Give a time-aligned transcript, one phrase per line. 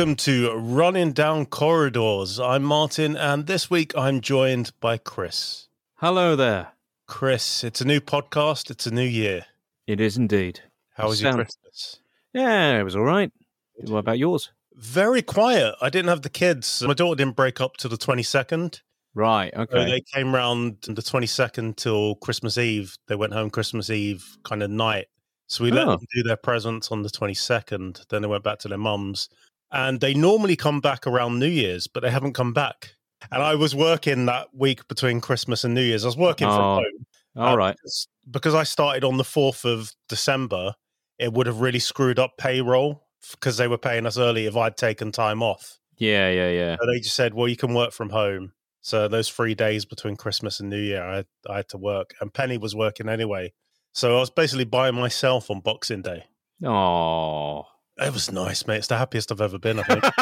[0.00, 2.40] Welcome to Running Down Corridors.
[2.40, 5.68] I'm Martyn, and this week I'm joined by Chris.
[5.96, 6.68] Hello there.
[7.06, 9.44] Chris, it's a new podcast, it's a new year.
[9.86, 10.60] It is indeed.
[10.94, 11.98] How was your Christmas?
[12.32, 13.30] Yeah, it was all right.
[13.74, 14.50] What about yours?
[14.72, 15.74] Very quiet.
[15.82, 16.80] I didn't have the kids.
[16.80, 18.80] My daughter didn't break up till the 22nd.
[19.14, 19.52] Right.
[19.54, 19.84] So Okay.
[19.84, 22.96] they came round the 22nd till Christmas Eve.
[23.08, 25.08] They went home Christmas Eve kind of night.
[25.46, 25.96] So we let Oh.
[25.96, 28.06] them do their presents on the 22nd.
[28.08, 29.28] Then they went back to their mums.
[29.72, 32.94] And they normally come back around New Year's, but they haven't come back.
[33.30, 36.04] And I was working that week between Christmas and New Year's.
[36.04, 36.74] I was working from Oh.
[36.76, 37.06] home.
[37.36, 37.76] all Uh, right.
[37.76, 40.74] Because, because I started on the 4th of December,
[41.18, 44.76] it would have really screwed up payroll because they were paying us early if I'd
[44.76, 45.78] taken time off.
[45.98, 46.76] Yeah, yeah, yeah.
[46.80, 48.52] So they just said, well, you can work from home.
[48.80, 52.14] So those three days between Christmas and New Year, I had, I had to work.
[52.20, 53.52] And Penny was working anyway.
[53.92, 56.24] So I was basically by myself on Boxing Day.
[56.64, 57.66] Oh.
[58.00, 58.78] It was nice, mate.
[58.78, 60.04] It's the happiest I've ever been, I think.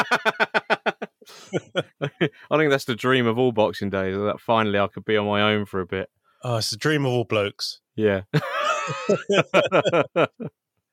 [2.51, 4.17] I think that's the dream of all Boxing Days.
[4.17, 6.09] That finally I could be on my own for a bit.
[6.43, 7.79] oh, it's the dream of all blokes.
[7.95, 8.21] Yeah.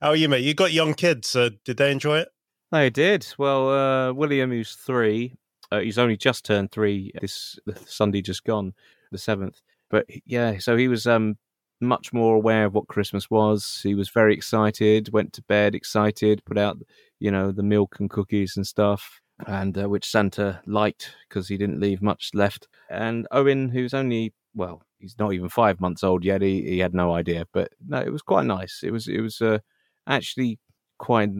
[0.00, 0.44] How are you, mate?
[0.44, 1.28] You got young kids.
[1.28, 2.28] So did they enjoy it?
[2.70, 3.26] They did.
[3.38, 5.34] Well, uh, William, who's three,
[5.72, 8.74] uh, he's only just turned three this Sunday just gone,
[9.10, 9.60] the seventh.
[9.90, 11.36] But yeah, so he was um
[11.80, 13.80] much more aware of what Christmas was.
[13.82, 15.12] He was very excited.
[15.12, 16.44] Went to bed excited.
[16.44, 16.78] Put out,
[17.20, 21.56] you know, the milk and cookies and stuff, and uh, which Santa liked because he
[21.56, 22.69] didn't leave much left.
[22.91, 26.42] And Owen, who's only well, he's not even five months old yet.
[26.42, 28.80] He he had no idea, but no, it was quite nice.
[28.82, 29.58] It was it was uh,
[30.06, 30.58] actually
[30.98, 31.30] quite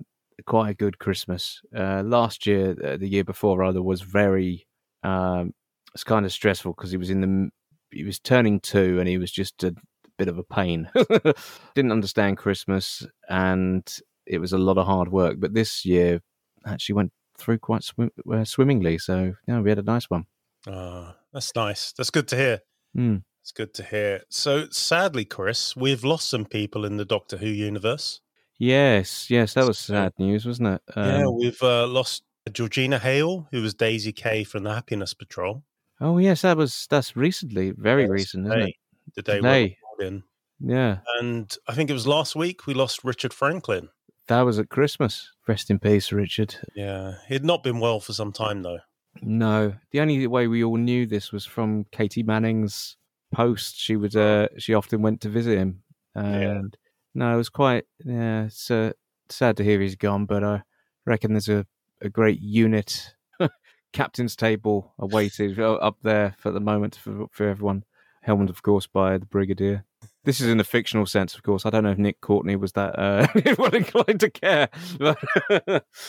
[0.45, 1.63] quite a good Christmas.
[1.75, 4.67] Uh, last year, uh, the year before rather, was very
[5.03, 5.55] um,
[5.95, 7.51] it's kind of stressful because he was in the
[7.91, 9.75] he was turning two and he was just a
[10.19, 10.89] bit of a pain.
[11.75, 13.87] Didn't understand Christmas and
[14.27, 15.37] it was a lot of hard work.
[15.39, 16.21] But this year
[16.67, 18.99] actually went through quite swim, uh, swimmingly.
[18.99, 20.25] So yeah, we had a nice one.
[20.67, 21.93] Oh, that's nice.
[21.93, 22.61] That's good to hear.
[22.95, 23.17] Hmm.
[23.43, 24.23] It's good to hear.
[24.29, 28.21] So sadly, Chris, we've lost some people in the Doctor Who universe.
[28.59, 30.83] Yes, yes, that was sad news, wasn't it?
[30.97, 35.63] yeah, Um, we've uh, lost Georgina Hale, who was Daisy K from the Happiness Patrol.
[36.01, 38.75] oh yes, that was that's recently, very Yes, recent, isn't it?
[39.15, 39.77] The day Today.
[39.99, 40.23] We're.
[40.61, 40.99] Yeah.
[41.21, 43.89] And I think it was last week we lost Richard Franklin.
[44.29, 45.33] That was at Christmas.
[45.47, 46.57] Rest in peace, Richard.
[46.75, 48.81] Yeah, he'd not been well for some time though.
[49.23, 52.97] No, the only way we all knew this was from Katie Manning's
[53.33, 53.79] post.
[53.79, 55.83] She would, uh, she often went to visit him,
[56.15, 56.77] and
[57.15, 57.85] no, it was quite.
[58.05, 58.93] Yeah, it's uh,
[59.29, 60.63] sad to hear he's gone, but I
[61.07, 61.67] reckon there's a,
[62.03, 63.15] a great unit,
[63.93, 67.85] captain's table awaited uh, up there for the moment for for everyone.
[68.27, 69.85] Helmed, of course, by the brigadier.
[70.25, 71.65] This is in a fictional sense, of course.
[71.65, 73.29] I don't know if Nick Courtney was that uh,
[73.59, 75.17] well inclined to care, but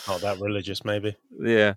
[0.08, 1.16] Not that religious, maybe.
[1.40, 1.76] yeah.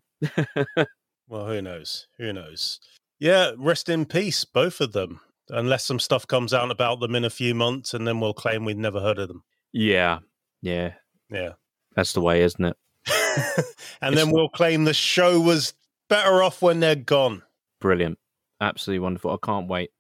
[1.28, 2.06] Well, who knows?
[2.18, 2.80] Who knows?
[3.18, 5.20] Yeah, rest in peace, both of them.
[5.50, 8.64] Unless some stuff comes out about them in a few months, and then we'll claim
[8.64, 9.44] we'd never heard of them.
[9.72, 10.20] Yeah,
[10.62, 10.94] yeah,
[11.30, 11.50] Yeah.
[11.94, 12.76] that's the way, isn't it?
[14.00, 15.74] and then we'll claim the show was
[16.08, 17.42] better off when they're gone.
[17.80, 18.18] Brilliant,
[18.60, 19.32] absolutely wonderful.
[19.32, 19.90] I can't wait.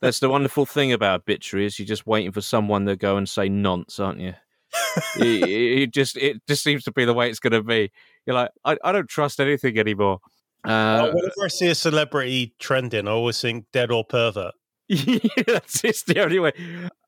[0.00, 3.28] That's the wonderful thing about obituary is you're just waiting for someone to go and
[3.28, 4.34] say nonce, aren't you?
[5.16, 7.90] it, it- just it just seems to be the way it's going to be.
[8.26, 10.20] You're like, I, I don't trust anything anymore.
[10.64, 14.54] Uh, Whenever I see a celebrity trending, I always think dead or pervert.
[14.88, 16.52] that's it's the only way.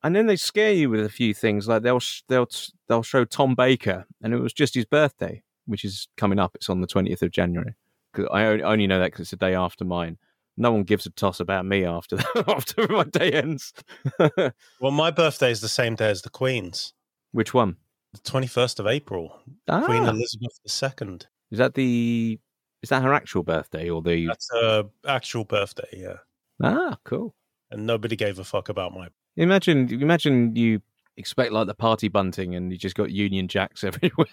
[0.02, 2.48] And then they scare you with a few things, like they'll sh- they'll
[2.88, 6.52] they'll show Tom Baker, and it was just his birthday, which is coming up.
[6.54, 7.74] It's on the twentieth of January.
[8.12, 10.18] 'Cause I only- only know that because it's the day after mine.
[10.56, 12.16] No one gives a toss about me after
[12.48, 13.72] after my day ends.
[14.80, 16.92] Well, my birthday is the same day as the Queen's,
[17.32, 17.76] Which one?
[18.12, 19.40] the 21st of April.
[19.68, 21.18] Ah, Queen Elizabeth II.
[21.50, 22.38] is that the
[22.82, 26.16] is that her actual birthday or the That's her actual birthday, yeah.
[26.62, 27.34] ah cool?
[27.70, 29.08] And nobody gave a fuck about my.
[29.36, 30.80] Imagine imagine you
[31.16, 34.26] expect like the party bunting and you just got Union Jacks everywhere.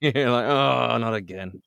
[0.00, 1.62] You're like, oh, not again.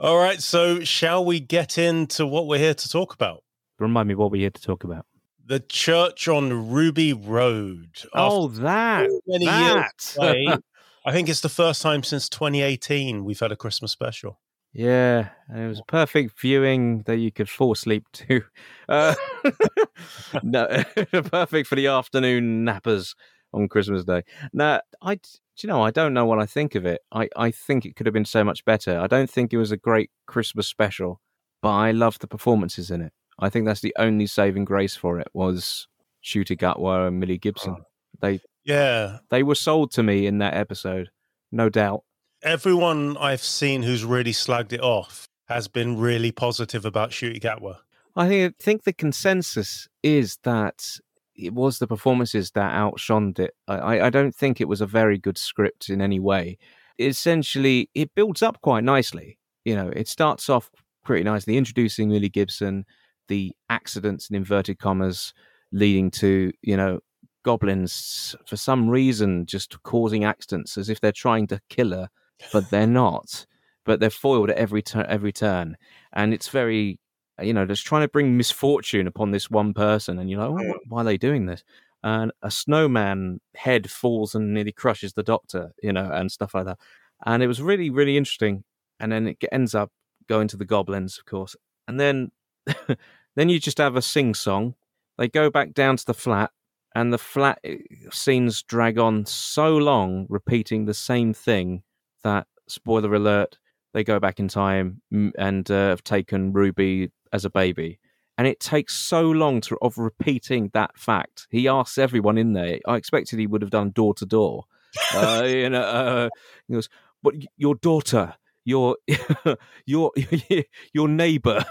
[0.00, 3.42] All right, so shall we get into what we're here to talk about?
[3.80, 5.06] Remind me what we're here to talk about.
[5.44, 7.98] The church on Ruby Road.
[8.14, 10.14] Oh, that many that.
[10.16, 10.56] away,
[11.04, 14.38] I think it's the first time since 2018 we've had a Christmas special.
[14.72, 18.42] yeah, and it was perfect viewing that you could fall asleep to.
[18.88, 19.14] Uh,
[20.42, 20.66] no,
[21.24, 23.14] perfect for the afternoon nappers
[23.52, 24.22] on Christmas Day.
[24.52, 25.18] Now, I,
[25.58, 27.02] do you know, I don't know what I think of it.
[27.10, 28.98] I, I think it could have been so much better.
[28.98, 31.20] I don't think it was a great Christmas special,
[31.60, 33.12] but I love the performances in it.
[33.40, 35.88] I think that's the only saving grace for it was
[36.24, 37.76] Ncuti Gatwa and Millie Gibson.
[38.20, 41.10] They Yeah, they were sold to me in that episode,
[41.50, 42.04] no doubt.
[42.42, 47.78] everyone I've seen who's really slagged it off has been really positive about Ncuti Gatwa.
[48.14, 50.98] I think I think the consensus is that
[51.38, 53.54] it was the performances that outshone it.
[53.68, 56.58] I, I don't think it was a very good script in any way.
[56.98, 59.38] Essentially, it builds up quite nicely.
[59.64, 60.70] You know, it starts off
[61.04, 62.84] pretty nicely, introducing Millie Gibson,
[63.28, 65.32] the accidents in inverted commas
[65.70, 66.98] leading to you know
[67.44, 72.08] goblins for some reason just causing accidents as if they're trying to kill her,
[72.52, 73.46] but they're not.
[73.84, 75.76] But they're foiled at every every turn,
[76.12, 76.98] and it's very
[77.42, 80.18] you know, just trying to bring misfortune upon this one person.
[80.18, 81.62] And you're like, oh, why are they doing this?
[82.02, 86.66] And a snowman head falls and nearly crushes the doctor, you know, and stuff like
[86.66, 86.78] that.
[87.26, 88.64] And it was really, really interesting.
[89.00, 89.90] And then it ends up
[90.28, 91.56] going to the goblins, of course.
[91.86, 92.30] And then,
[93.36, 94.74] then you just have a sing song.
[95.16, 96.52] They go back down to the flat,
[96.94, 97.76] and the flat eh,
[98.10, 101.82] scenes drag on so long, repeating the same thing
[102.22, 103.58] that, spoiler alert,
[103.94, 105.00] they go back in time
[105.38, 107.98] and uh, have taken Ruby as a baby.
[108.36, 111.48] And it takes so long to of repeating that fact.
[111.50, 112.78] He asks everyone in there.
[112.86, 114.64] I expected he would have done door to door.
[115.14, 116.28] You know, uh,
[116.66, 116.88] he goes,
[117.22, 118.34] "But your daughter,
[118.64, 118.96] your
[119.86, 120.12] your
[120.94, 121.64] your neighbor,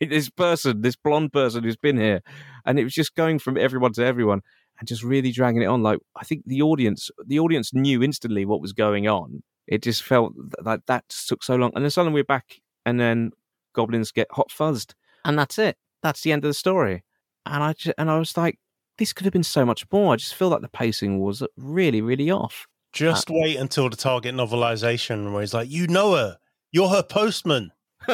[0.00, 2.20] this person, this blonde person who's been here,"
[2.66, 4.40] and it was just going from everyone to everyone
[4.78, 5.82] and just really dragging it on.
[5.82, 9.42] Like I think the audience, the audience knew instantly what was going on.
[9.66, 13.30] It just felt like that took so long, and then suddenly we're back, and then
[13.72, 15.76] goblins get hot fuzzed and that's it.
[16.02, 17.04] That's the end of the story.
[17.46, 18.58] And I just, and I was like,
[18.98, 20.12] this could have been so much more.
[20.12, 22.66] I just feel like the pacing was really, really off.
[22.92, 26.38] Just uh, wait until the Target novelization where he's like, "You know her.
[26.70, 27.72] You're her postman."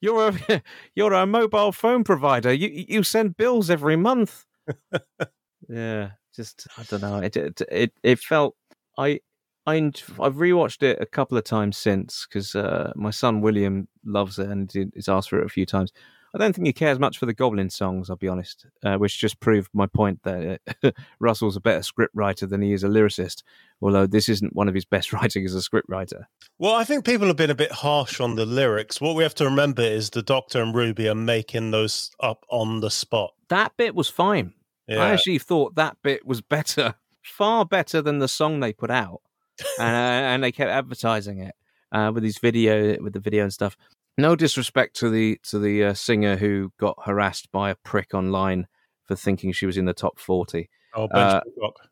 [0.00, 0.62] you're a
[0.94, 2.52] you're a mobile phone provider.
[2.52, 4.46] You you send bills every month.
[5.68, 7.18] yeah, just I don't know.
[7.18, 8.56] It it it, it felt
[8.96, 9.20] I
[9.66, 14.38] I I've rewatched it a couple of times since because uh, my son William loves
[14.38, 15.92] it and he's asked for it a few times.
[16.34, 19.20] I don't think he cares much for the Goblin songs, I'll be honest, uh, which
[19.20, 20.90] just proved my point that uh,
[21.20, 23.44] Russell's a better script writer than he is a lyricist,
[23.80, 26.28] although this isn't one of his best writing as a script writer.
[26.58, 29.00] Well, I think people have been a bit harsh on the lyrics.
[29.00, 32.80] What we have to remember is the Doctor and Ruby are making those up on
[32.80, 33.32] the spot.
[33.48, 34.54] That bit was fine.
[34.88, 35.04] Yeah.
[35.04, 39.20] I actually thought that bit was better, far better than the song they put out
[39.78, 41.54] and uh, and they kept advertising it
[41.92, 43.76] uh, with these video with the video and stuff.
[44.16, 48.66] No disrespect to the to the uh, singer who got harassed by a prick online
[49.04, 50.68] for thinking she was in the top forty.
[50.96, 51.40] Oh, uh,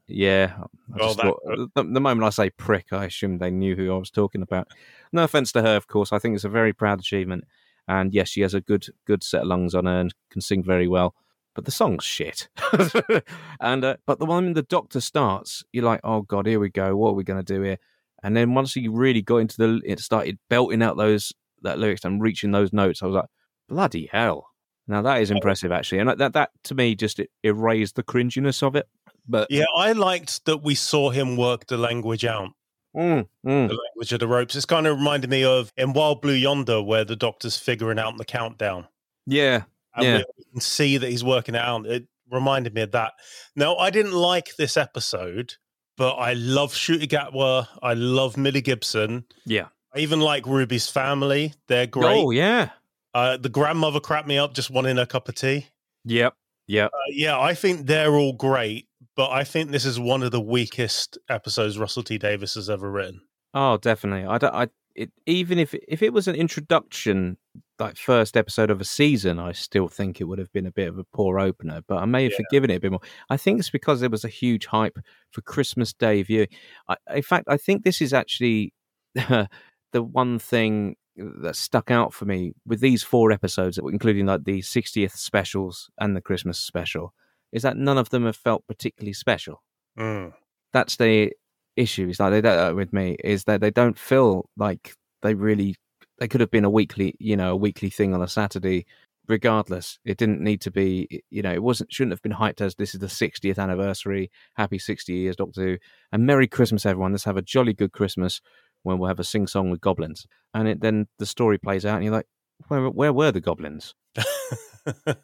[0.07, 0.55] yeah.
[1.01, 1.41] Oh, thought,
[1.75, 4.69] the, the, moment I say prick, I assume they knew who I was talking about.
[5.13, 6.13] No offense to her, of course.
[6.13, 7.43] I think it's a very proud achievement,
[7.89, 10.63] and yes, she has a good good set of lungs on her and can sing
[10.63, 11.17] very well
[11.55, 12.49] but the song's shit.
[13.61, 16.97] and uh, but the one the doctor starts, you're like, oh god, here we go.
[16.97, 17.79] What are we going to do here?
[18.23, 21.33] And then once you really got into the, it started belting out those
[21.63, 23.03] that lyrics and reaching those notes.
[23.03, 23.29] I was like,
[23.69, 24.49] bloody hell!
[24.89, 28.77] Now that is impressive, actually, and that that to me just erased the cringiness of
[28.77, 28.89] it.
[29.29, 32.51] But yeah, I liked that we saw him work the language out.
[32.97, 33.69] Mm, mm.
[33.69, 34.55] The language of the ropes.
[34.55, 38.19] It's kind of reminded me of in Wild Blue Yonder, where the doctor's figuring out
[38.19, 38.89] the countdown.
[39.27, 39.63] Yeah,
[39.95, 40.23] and yeah.
[40.39, 41.87] we can see that he's working it out.
[41.87, 43.13] It reminded me of that.
[43.57, 45.55] Now, I didn't like this episode,
[45.97, 47.67] but I love Ncuti Gatwa.
[47.83, 49.25] I love Millie Gibson.
[49.45, 49.69] Yeah.
[49.95, 51.55] I even like Ruby's family.
[51.69, 52.17] They're great.
[52.17, 52.71] Oh, yeah.
[53.15, 55.67] Uh, the grandmother cracked me up just wanting a cup of tea.
[56.05, 56.35] Yep.
[56.69, 56.91] Yep.
[56.95, 60.41] Uh, yeah, I think they're all great, but I think this is one of the
[60.41, 63.21] weakest episodes Russell T Davies has ever written.
[63.53, 64.27] Oh, definitely.
[64.27, 67.39] I, I it, even if if it was an introduction,
[67.79, 70.89] like first episode of a season, I still think it would have been a bit
[70.89, 71.83] of a poor opener.
[71.87, 72.45] But I may have yeah.
[72.49, 73.01] forgiven it a bit more.
[73.31, 74.99] I think it's because there was a huge hype
[75.31, 76.49] for Christmas Day viewing.
[76.89, 78.73] I, in fact, I think this is actually
[79.15, 79.49] the
[79.93, 85.13] one thing that stuck out for me with these four episodes, including like the 60th
[85.13, 87.13] specials and the Christmas special,
[87.53, 89.63] is that none of them have felt particularly special.
[89.99, 90.33] Mm.
[90.73, 91.33] That's the
[91.77, 95.75] issues like they don't with me is that they don't feel like they really
[96.19, 98.85] they could have been a weekly you know a weekly thing on a saturday
[99.29, 99.99] regardless.
[100.05, 102.95] It didn't need to be you know it wasn't shouldn't have been hyped as this
[102.95, 105.79] is the 60th anniversary happy 60 years doctor who
[106.11, 107.13] and merry christmas everyone.
[107.13, 108.41] Let's have a jolly good christmas
[108.83, 110.27] when we'll have a sing song with goblins.
[110.55, 112.27] And it then the story plays out and you're like
[112.69, 113.95] where where were the goblins?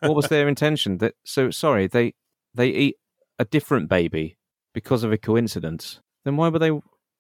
[0.01, 0.99] What was their intention?
[0.99, 2.15] That so sorry they
[2.55, 2.97] they eat
[3.39, 4.39] a different baby
[4.73, 6.71] because of a coincidence then why were they?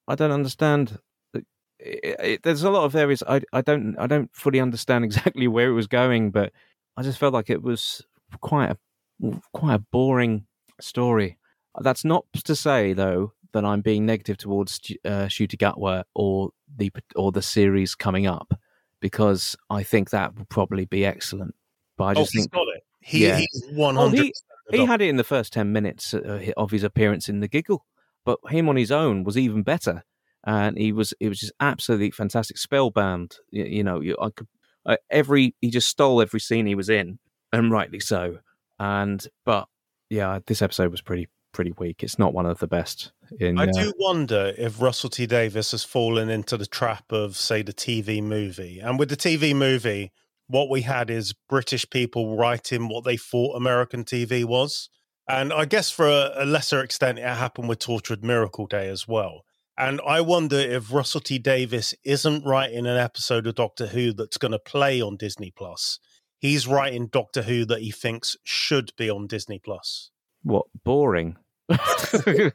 [0.06, 0.98] I don't understand.
[1.34, 1.44] It,
[1.80, 5.70] it, there's a lot of areas I I don't I don't fully understand exactly where
[5.70, 6.52] it was going, but
[6.96, 8.04] I just felt like it was
[8.40, 10.46] quite a quite a boring
[10.80, 11.38] story.
[11.80, 16.90] That's not to say though that I'm being negative towards uh, Ncuti Gatwa or the
[17.16, 18.52] or the series coming up
[19.00, 21.54] because I think that would probably be excellent.
[21.96, 22.66] But I oh, just he's think.
[23.00, 23.38] He, Yeah.
[23.38, 24.32] He's 100 Oh, he-
[24.70, 27.86] he had it in the first 10 minutes uh, of his appearance in the giggle
[28.25, 30.04] but him on his own was even better
[30.44, 34.46] and he was it was just absolutely fantastic spellbound you, you know you, i could
[34.87, 37.18] uh, every he just stole every scene he was in
[37.52, 38.38] and rightly so
[38.78, 39.66] and but
[40.10, 43.64] yeah this episode was pretty pretty weak it's not one of the best in I
[43.64, 47.72] uh, do wonder if Russell T Davies has fallen into the trap of, say, the
[47.72, 48.80] TV movie.
[48.80, 50.12] And with the TV movie,
[50.46, 54.88] what we had is British people writing what they thought American TV was.
[55.28, 59.06] And I guess for a, a lesser extent, it happened with Torchwood Miracle Day as
[59.06, 59.44] well.
[59.76, 64.38] And I wonder if Russell T Davies isn't writing an episode of Doctor Who that's
[64.38, 66.00] going to play on Disney Plus.
[66.38, 70.11] He's writing Doctor Who that he thinks should be on Disney Plus.
[70.42, 71.37] what boring
[71.68, 72.52] i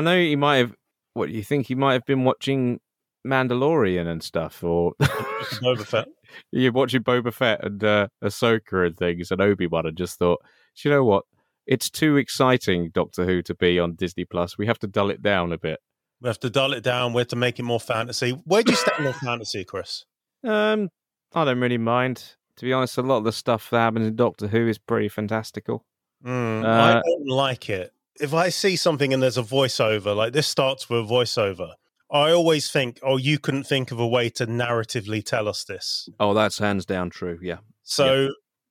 [0.00, 0.74] know he might have
[1.14, 2.78] what do you think he might have been watching
[3.26, 6.06] mandalorian and stuff or Boba Fett.
[6.52, 10.40] You're watching Boba Fett and uh, Ahsoka and things and Obi Wan, and just thought,
[10.76, 11.24] "Do you know what?
[11.66, 14.56] It's too exciting, Doctor Who, to be on Disney Plus.
[14.56, 15.80] We have to dull it down a bit."
[16.20, 17.12] We have to dull it down.
[17.12, 18.30] We have to make it more fantasy.
[18.44, 20.04] Where do you stand on fantasy, Chris?
[20.44, 20.88] Um,
[21.34, 22.36] I don't really mind.
[22.56, 25.08] To be honest, a lot of the stuff that happens in Doctor Who is pretty
[25.10, 25.84] fantastical.
[26.24, 27.92] Mm, Uh, I don't like it.
[28.18, 31.72] If I see something and there's a voiceover, like this starts with a voiceover,
[32.10, 36.08] I always think, oh, you couldn't think of a way to narratively tell us this.
[36.20, 37.38] Oh, that's hands down true.
[37.42, 37.58] Yeah.
[37.82, 38.28] So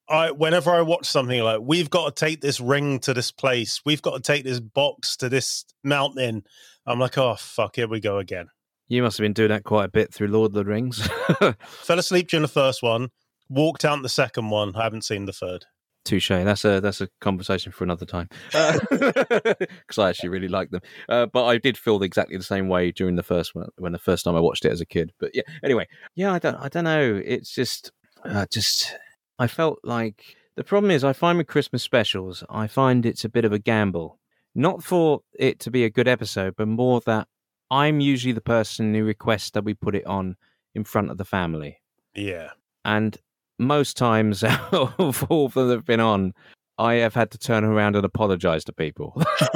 [0.08, 3.82] I whenever I watch something like we've got to take this ring to this place,
[3.86, 6.44] we've got to take this box to this mountain,
[6.86, 8.48] I'm like, oh fuck, here we go again.
[8.88, 11.08] You must have been doing that quite a bit through Lord of the Rings.
[11.66, 13.10] Fell asleep during the first one,
[13.50, 15.66] walked out in the second one, I haven't seen the third.
[16.06, 16.30] Touche.
[16.30, 18.30] That's a that's a conversation for another time.
[18.52, 22.92] Because I actually really like them, uh, but I did feel exactly the same way
[22.92, 25.12] during the first one when the first time I watched it as a kid.
[25.20, 27.22] But yeah, anyway, yeah, I don't I don't know.
[27.24, 27.92] It's just
[28.24, 28.96] uh, just
[29.40, 33.30] I felt like the problem is I find with Christmas specials, I find it's a
[33.30, 34.20] bit of a gamble.
[34.54, 37.28] Not for it to be a good episode, but more that
[37.70, 40.38] I'm usually the person who requests that we put it on
[40.74, 41.80] in front of the family
[42.16, 42.52] Yeah.
[42.86, 43.18] and
[43.58, 46.34] most times out of all that have been on,
[46.78, 49.22] I have had to turn around and apologize to people.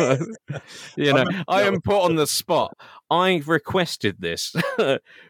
[0.96, 2.78] you know, I am put on the spot.
[3.10, 4.56] I requested this.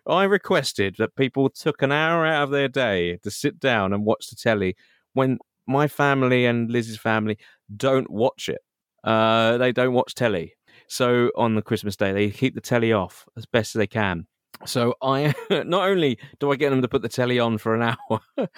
[0.06, 4.06] I requested that people took an hour out of their day to sit down and
[4.06, 4.76] watch the telly
[5.14, 7.38] when my family and Liz's family
[7.76, 8.62] don't watch it.
[9.04, 10.54] Uh, they don't watch telly.
[10.88, 14.28] So on the Christmas day, they keep the telly off as best as they can.
[14.66, 17.82] So I not only do I get them to put the telly on for an
[18.10, 18.50] hour,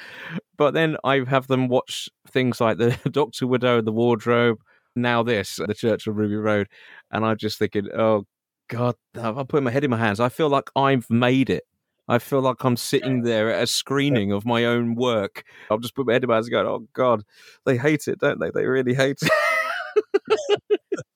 [0.57, 4.59] but then I have them watch things like the Doctor Widow, the Wardrobe,
[4.95, 6.67] now this, the Church of Ruby Road,
[7.11, 8.25] and I'm just thinking, oh
[8.67, 10.19] God, I'm putting my head in my hands.
[10.19, 11.63] I feel like I've made it.
[12.07, 15.43] I feel like I'm sitting there at a screening of my own work.
[15.69, 17.23] I'll just put my head in my hands and go, oh God,
[17.65, 18.49] they hate it, don't they?
[18.49, 19.31] They really hate it.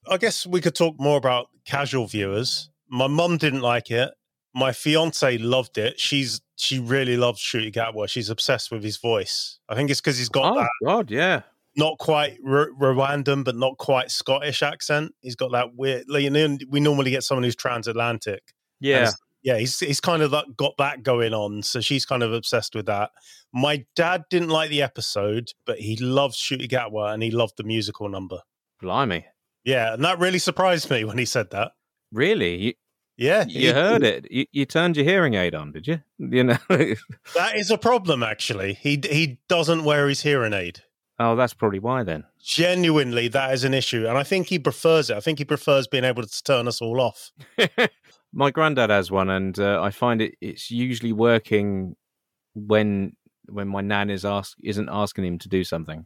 [0.08, 2.70] I guess we could talk more about casual viewers.
[2.88, 4.14] My mum didn't like it.
[4.56, 6.00] My fiance loved it.
[6.00, 8.08] She's she really loves Ncuti Gatwa.
[8.08, 9.60] She's obsessed with his voice.
[9.68, 11.42] I think it's because he's got oh that God, yeah.
[11.76, 15.14] not quite R- Rwandan, but not quite Scottish accent.
[15.22, 16.06] He's got that weird.
[16.08, 18.42] Like, you know, we normally get someone who's transatlantic.
[18.80, 19.12] Yeah.
[19.44, 19.58] yeah.
[19.58, 21.62] He's he's kind of like got that going on.
[21.62, 23.12] So she's kind of obsessed with that.
[23.54, 27.64] My dad didn't like the episode, but he loved Ncuti Gatwa and he loved the
[27.66, 28.40] musical number.
[28.82, 29.26] Blimey.
[29.66, 31.74] Yeah, and that really surprised me when he said that.
[32.14, 32.78] Really?
[33.18, 34.28] You, Yeah, you heard it.
[34.30, 36.02] You, you turned your hearing aid on, did you?
[36.20, 36.58] You know.
[36.70, 38.74] That is a problem, actually.
[38.74, 40.82] He he doesn't wear his hearing aid.
[41.20, 42.26] oh, that's probably why then.
[42.42, 45.18] Genuinely, that is an issue, and I think he prefers it.
[45.18, 47.32] I think he prefers being able to turn us all off.
[48.34, 51.96] My granddad has one, and uh, I find it it's usually working
[52.54, 53.16] when
[53.48, 56.06] when my nan is ask isn't asking him to do something.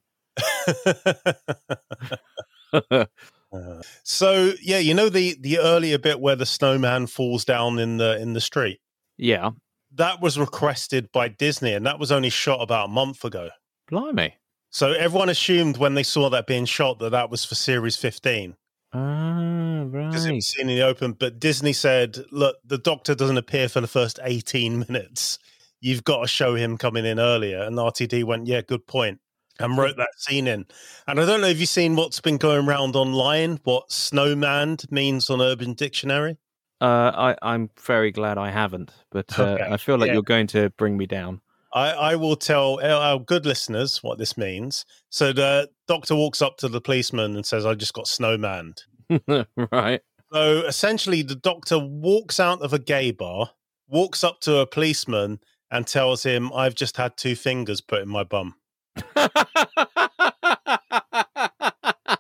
[3.52, 7.98] Uh, so yeah, you know the the earlier bit where the snowman falls down in
[7.98, 8.80] the in the street.
[9.18, 9.52] yeah,
[9.94, 13.50] That was requested by Disney, and that was only shot about a month ago.
[13.90, 14.36] blimey.
[14.72, 18.56] So everyone assumed when they saw that being shot that that was for series fifteen.
[18.94, 20.36] Ah, because it right.
[20.36, 21.14] was seen in the open.
[21.14, 25.40] But Disney said, "Look, the Doctor doesn't appear for the first eighteen minutes.
[25.82, 29.20] You've got to show him coming in earlier." And RTD went, "Yeah, good point,"
[29.60, 30.66] and wrote that scene in.
[31.08, 33.60] And I don't know if you've seen what's been going around online.
[33.64, 36.38] What snowman means on Urban Dictionary.
[36.82, 40.14] Uh, I I'm very glad I haven't, but uh, Okay, I feel like yeah.
[40.14, 41.42] you're going to bring me down.
[41.74, 44.86] I, I will tell our our good listeners what this means.
[45.10, 48.84] So the doctor walks up to the policeman and says, "I just got snowmanned."
[49.72, 50.02] right.
[50.32, 53.52] So essentially, the doctor walks out of a gay bar,
[53.88, 55.40] walks up to a policeman,
[55.72, 58.56] and tells him, I've just had two fingers put in my bum.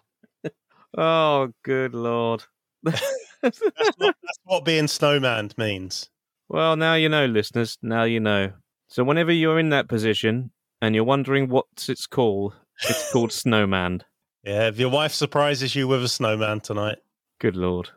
[0.98, 2.44] oh, good lord.
[2.84, 3.02] That's
[3.42, 3.56] what,
[3.98, 6.10] that's what being snowman means.
[6.48, 7.78] Well, now you know, listeners.
[7.82, 8.54] Now you know.
[8.88, 12.56] So, whenever you're in that position and you're wondering what's it's called,
[12.88, 14.04] it's called snowman.
[14.44, 16.98] Yeah, if your wife surprises you with a snowman tonight.
[17.40, 17.90] Good lord.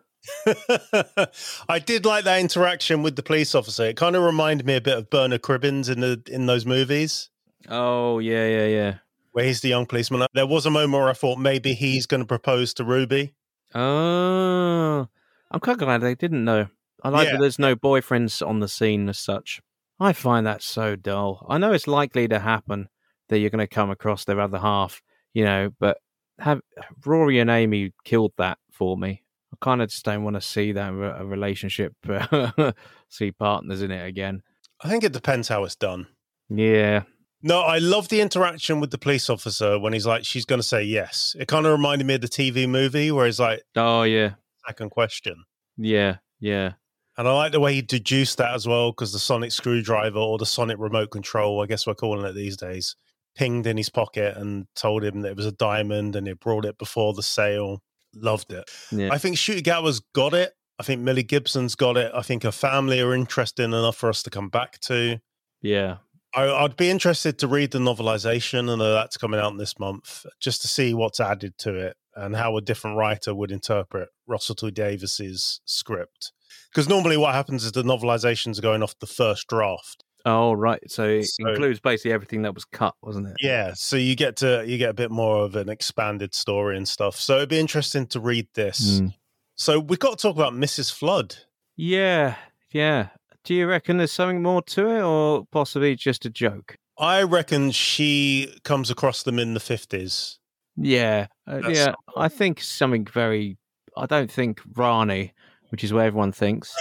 [1.68, 3.84] I did like that interaction with the police officer.
[3.84, 7.30] It kind of reminded me a bit of Bernard Cribbins in the in those movies.
[7.68, 8.94] Oh yeah, yeah, yeah.
[9.32, 10.22] Where he's the young policeman.
[10.22, 13.34] Uh, there was a moment where I thought maybe he's going to propose to Ruby.
[13.74, 15.08] Oh,
[15.50, 16.66] I'm quite glad they didn't know.
[17.02, 17.32] I like Yeah.
[17.32, 19.60] that there's no boyfriends on the scene as such.
[19.98, 21.46] I find that so dull.
[21.48, 22.88] I know it's likely to happen
[23.28, 25.00] that you're going to come across their other half,
[25.32, 25.98] you know, but
[26.38, 26.60] have
[27.04, 29.22] Rory and Amy killed that for me.
[29.52, 31.94] I kind of just don't want to see that a relationship,
[33.08, 34.42] see partners in it again.
[34.82, 36.06] I think it depends how it's done.
[36.48, 37.02] Yeah,
[37.42, 40.66] No, I love the interaction with the police officer when he's like, she's going to
[40.66, 41.34] say yes.
[41.38, 44.34] It kind of reminded me of the TV movie where he's like, oh yeah,
[44.66, 45.44] second question.
[45.76, 46.72] yeah, yeah.
[47.18, 50.38] And I like the way he deduced that as well because the sonic screwdriver or
[50.38, 52.96] the sonic remote control, I guess we're calling it these days,
[53.34, 56.64] pinged in his pocket and told him that it was a diamond and he brought
[56.64, 57.82] it before the sale.
[58.14, 58.70] Loved it.
[58.90, 59.10] Yeah.
[59.12, 60.54] I think Ncuti Gatwa's got it.
[60.78, 62.10] I think Millie Gibson's got it.
[62.14, 65.20] I think her family are interesting enough for us to come back to.
[65.60, 65.98] Yeah.
[66.34, 68.70] I, I'd be interested to read the novelization.
[68.70, 72.56] and that's coming out this month, just to see what's added to it and how
[72.56, 76.32] a different writer would interpret Russell T Davies's script.
[76.70, 80.04] Because normally, what happens is the novelizations are going off the first draft.
[80.24, 80.80] Oh right.
[80.88, 83.34] So it So- includes basically everything that was cut, wasn't it?
[83.40, 86.86] Yeah, so you get to you get a bit more of an expanded story and
[86.86, 87.16] stuff.
[87.16, 89.00] So it'd be interesting to read this.
[89.00, 89.14] Mm.
[89.56, 90.92] So we've got to talk about Mrs.
[90.94, 91.36] Flood.
[91.76, 92.36] Yeah,
[92.70, 93.08] yeah.
[93.44, 96.76] Do you reckon there's something more to it, or possibly just a joke?
[96.98, 100.38] I reckon she comes across them in the fifties.
[100.76, 101.94] Yeah, uh, yeah.
[102.16, 103.56] I think something very.
[103.96, 105.32] I don't think Rani,
[105.70, 106.72] which is where everyone thinks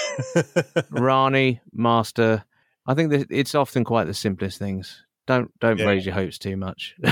[0.91, 2.43] Rani Master.
[2.87, 5.03] I think that it's often quite the simplest things.
[5.27, 5.85] Don't don't Yeah.
[5.85, 6.95] raise your hopes too much.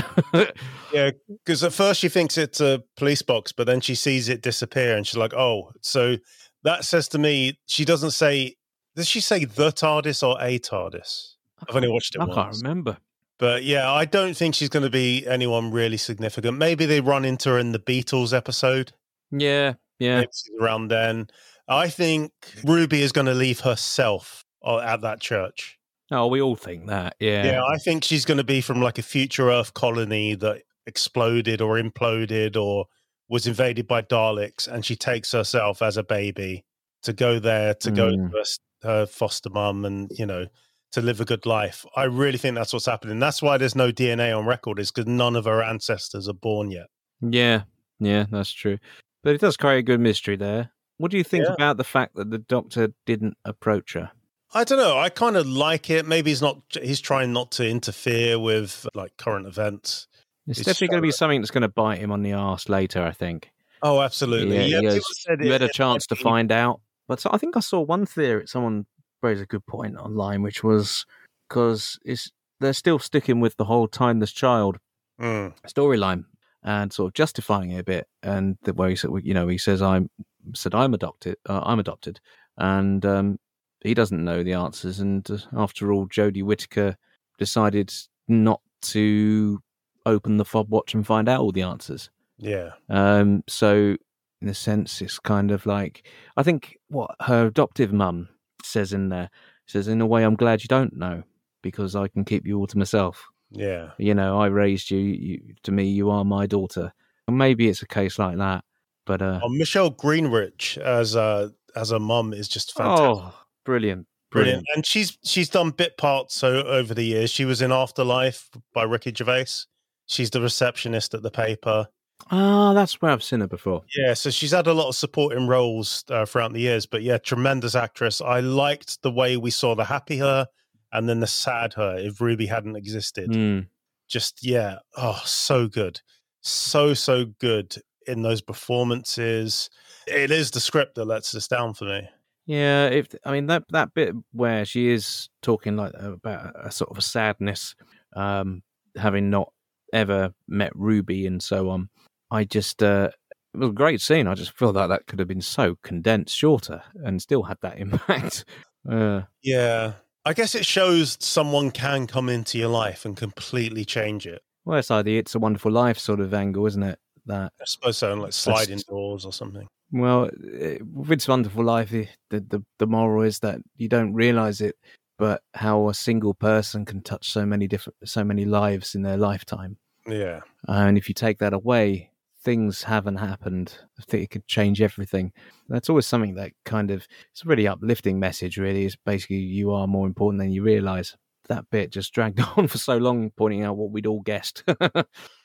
[0.92, 1.12] Yeah,
[1.44, 4.96] because at first she thinks it's a police box, but then she sees it disappear
[4.96, 6.16] and she's like, oh, so
[6.64, 8.56] that says to me, she doesn't say,
[9.00, 11.36] does she say the TARDIS or a TARDIS?
[11.66, 12.62] I've only watched it I can't once.
[12.62, 12.98] remember.
[13.38, 16.58] But yeah, I don't think she's going to be anyone really significant.
[16.58, 18.92] Maybe they run into her in the Beatles episode.
[19.30, 20.18] Yeah, yeah.
[20.20, 21.28] Maybe she's around then.
[21.66, 22.32] I think
[22.64, 25.78] Ruby is going to leave herself uh, at that church.
[26.10, 27.14] Oh, we all think that.
[27.20, 27.44] Yeah.
[27.46, 31.60] Yeah, I think she's going to be from like a future Earth colony that exploded
[31.62, 32.86] or imploded or
[33.28, 36.64] was invaded by Daleks, and she takes herself as a baby
[37.04, 38.30] to go there to go Mm.
[38.32, 38.38] to
[38.82, 40.46] her, foster mum and you know
[40.92, 41.86] to live a good life.
[41.94, 43.20] I really think that's what's happening.
[43.20, 46.70] That's why there's no DNA on record, is because none of her ancestors are born
[46.70, 46.86] yet.
[47.20, 47.62] Yeah,
[48.00, 48.78] yeah, that's true.
[49.22, 50.70] But it does create a good mystery there.
[50.96, 51.52] What do you think Yeah.
[51.54, 54.10] about the fact that the doctor didn't approach her?
[54.52, 54.98] I don't know.
[54.98, 56.06] I kind of like it.
[56.06, 56.60] Maybe he's not.
[56.82, 60.08] He's trying not to interfere with like current events.
[60.48, 62.68] It's, It's definitely going to be something that's going to bite him on the ass
[62.68, 63.50] later, I think.
[63.82, 64.56] Oh, absolutely.
[64.66, 66.80] Yeah, Yeah, said you had a chance to find out.
[67.10, 68.46] But so I think I saw one theory.
[68.46, 68.86] Someone
[69.20, 71.04] raised a good point online, which was
[71.48, 74.78] because it's they're still sticking with the whole timeless child
[75.20, 76.26] Mm, storyline
[76.62, 78.06] and sort of justifying it a bit.
[78.22, 80.08] And the way he said, you know, he says, "I'm
[80.54, 81.34] said I'm adopted.
[81.48, 82.20] Uh, I'm adopted,"
[82.56, 83.40] and um,
[83.80, 85.00] he doesn't know the answers.
[85.00, 86.96] And uh, after all, Jodie Whittaker
[87.38, 87.92] decided
[88.28, 89.58] not to
[90.06, 92.08] open the fob watch and find out all the answers.
[92.38, 92.70] yeah.
[92.88, 93.96] Um, so
[94.42, 98.28] in a sense, it's kind of like I think what her adoptive mum
[98.62, 99.30] says in there
[99.66, 101.22] says, "In a way, I'm glad you don't know
[101.62, 103.90] because I can keep you all to myself." Yeah.
[103.98, 106.92] you know, I raised you, you to me, you are my daughter.
[107.26, 108.62] And maybe it's a case like that,
[109.06, 113.06] but uh, Oh, Michelle Greenidge as a as a mum is just fantastic.
[113.08, 114.64] oh, brilliant, Brilliant.
[114.64, 114.66] brilliant.
[114.76, 117.30] And she's she's done bit parts so over the years.
[117.30, 119.66] She was in Afterlife by Ricky Gervais.
[120.06, 121.88] She's the receptionist at the paper.
[122.30, 123.82] Ah, that's where I've seen her before.
[123.96, 126.86] Yeah, so she's had a lot of supporting roles uh, throughout the years.
[126.86, 128.20] But yeah, tremendous actress.
[128.20, 130.46] I liked the way we saw the happy her
[130.92, 133.30] and then the sad her if Ruby hadn't existed.
[133.30, 133.66] Mm.
[134.08, 136.00] Just yeah, oh, so good,
[136.40, 139.70] so so good in those performances.
[140.06, 142.08] It is the script that lets us down for me.
[142.46, 146.90] Yeah, if I mean that that bit where she is talking like about a, sort
[146.90, 147.76] of a sadness,
[148.16, 148.62] um,
[148.96, 149.52] having not
[149.92, 151.88] ever met Ruby and so on.
[152.30, 153.10] I just uh,
[153.54, 154.26] it was a great scene.
[154.26, 157.78] I just feel like that could have been so condensed, shorter, and still had that
[157.84, 158.44] impact.
[158.88, 159.92] Uh, Yeah.
[160.24, 164.42] I guess it shows someone can come into your life and completely change it.
[164.66, 166.98] well, it's like the "It's a Wonderful Life" sort of angle, isn't it?
[167.26, 169.66] That I suppose so, like sliding doors or something.
[169.92, 173.88] well, it- with "It's a Wonderful Life," the, the the the moral is that you
[173.88, 174.76] don't realize it,
[175.18, 179.16] but how a single person can touch so many different, so many lives in their
[179.16, 179.78] lifetime.
[180.06, 180.40] Yeah.
[180.68, 182.09] And if you take that away,
[182.42, 183.78] things haven't happened.
[183.98, 185.32] I think it could change everything.
[185.68, 188.56] That's always something that kind of it's a really uplifting message.
[188.56, 191.16] Really, is basically you are more important than you realize.
[191.48, 194.62] That bit just dragged on for so long, pointing out what we'd all guessed.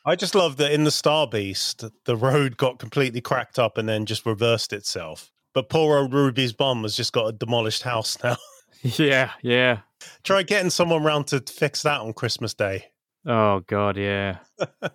[0.06, 3.90] I just love that in the Star Beast, the road got completely cracked up and
[3.90, 5.32] then just reversed itself.
[5.56, 8.38] But poor old Ruby's bum has just got a demolished house now.
[8.82, 9.80] yeah, yeah.
[10.24, 12.92] Try getting someone round to fix that on Christmas Day.
[13.26, 14.38] Oh God, yeah.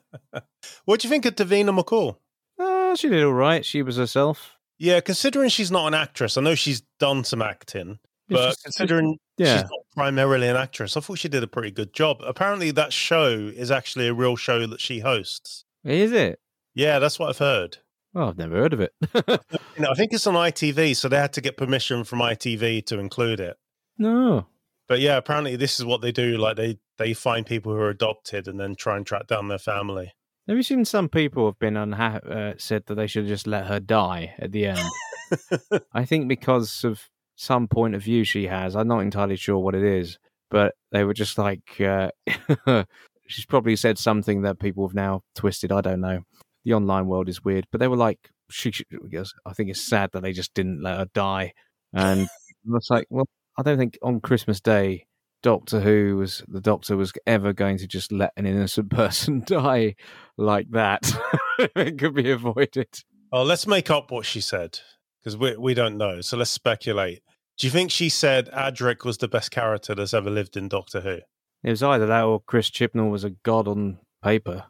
[0.84, 2.16] What do you think of Davina McCall?
[2.58, 3.64] Uh, she did all right.
[3.64, 4.56] She was herself.
[4.78, 9.18] Yeah, considering she's not an actress, I know she's done some acting, but She's- considering
[9.36, 12.18] yeah, she's not primarily an actress, I thought she did a pretty good job.
[12.22, 15.64] Apparently, that show is actually a real show that she hosts.
[15.84, 16.40] is it?
[16.74, 17.78] Yeah, that's what I've heard.
[18.14, 18.92] Oh, I've never heard of it.
[19.76, 22.84] You know, I think it's on ITV, so they had to get permission from ITV
[22.86, 23.56] to include it.
[23.98, 24.46] no.
[24.88, 26.36] But yeah, apparently this is what they do.
[26.36, 29.58] Like they they find people who are adopted and then try and track down their
[29.58, 30.12] family.
[30.46, 33.66] Have you seen some people have been unha- uh, said that they should just let
[33.66, 34.88] her die at the end?
[35.92, 38.76] I think because of some point of view she has.
[38.76, 40.18] I'm not entirely sure what it is,
[40.50, 42.10] but they were just like, uh,
[43.26, 45.72] she's probably said something that people have now twisted.
[45.72, 46.20] I don't know.
[46.64, 48.18] The online world is weird, but they were like,
[48.50, 48.72] she,
[49.10, 51.54] yes, I think it's sad that they just didn't let her die.
[51.94, 52.28] And
[52.74, 55.06] it's like, well, I don't think on Christmas Day,
[55.42, 59.94] Doctor Who was the Doctor was ever going to just let an innocent person die
[60.36, 61.10] like that.
[61.58, 62.88] it could be avoided.
[63.32, 64.80] Oh, let's make up what she said
[65.20, 66.20] because we we don't know.
[66.20, 67.22] So let's speculate.
[67.58, 71.00] Do you think she said Adric was the best character that's ever lived in Doctor
[71.00, 71.18] Who?
[71.62, 74.64] It was either that or Chris Chibnall was a god on paper.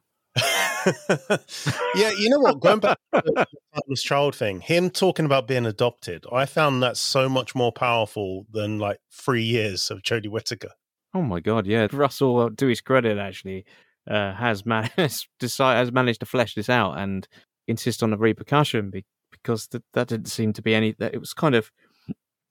[1.94, 2.60] yeah, you know what?
[2.60, 3.46] Going back to
[3.86, 8.46] the Child thing, him talking about being adopted, I found that so much more powerful
[8.50, 10.70] than like three years of Jodie Whittaker.
[11.14, 11.88] Oh my god, yeah.
[11.92, 13.64] Russell, uh, to his credit, actually,
[14.08, 17.26] uh, has managed decide, has managed to flesh this out and
[17.68, 20.94] insist on a repercussion be- because th- that didn't seem to be any.
[20.98, 21.70] That it was kind of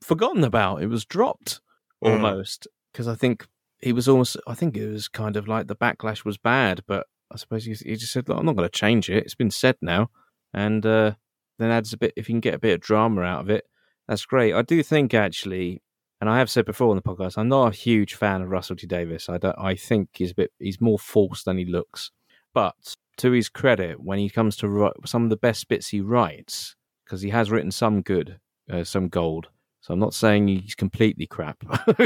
[0.01, 0.81] forgotten about.
[0.81, 1.61] It was dropped
[2.03, 2.11] Mm.
[2.13, 3.45] almost because I think
[3.81, 4.37] he was almost.
[4.47, 7.73] I think it was kind of like the backlash was bad, but I suppose he,
[7.73, 9.23] he just said, "Look, "I'm not going to change it.
[9.23, 10.09] It's been said now,"
[10.53, 11.13] and uh,
[11.57, 12.13] then adds a bit.
[12.15, 13.65] If you can get a bit of drama out of it,
[14.07, 14.53] that's great.
[14.53, 15.81] I do think actually
[16.21, 18.75] and I have said before on the podcast, I'm not a huge fan of Russell
[18.75, 19.29] T Davies.
[19.29, 19.57] I don't.
[19.57, 20.51] I think he's a bit.
[20.59, 22.11] He's more false than he looks.
[22.53, 26.01] But to his credit, when he comes to write some of the best bits he
[26.01, 28.39] writes, because he has written some good,
[28.69, 29.47] uh, some gold.
[29.81, 31.63] So I'm not saying he's completely crap.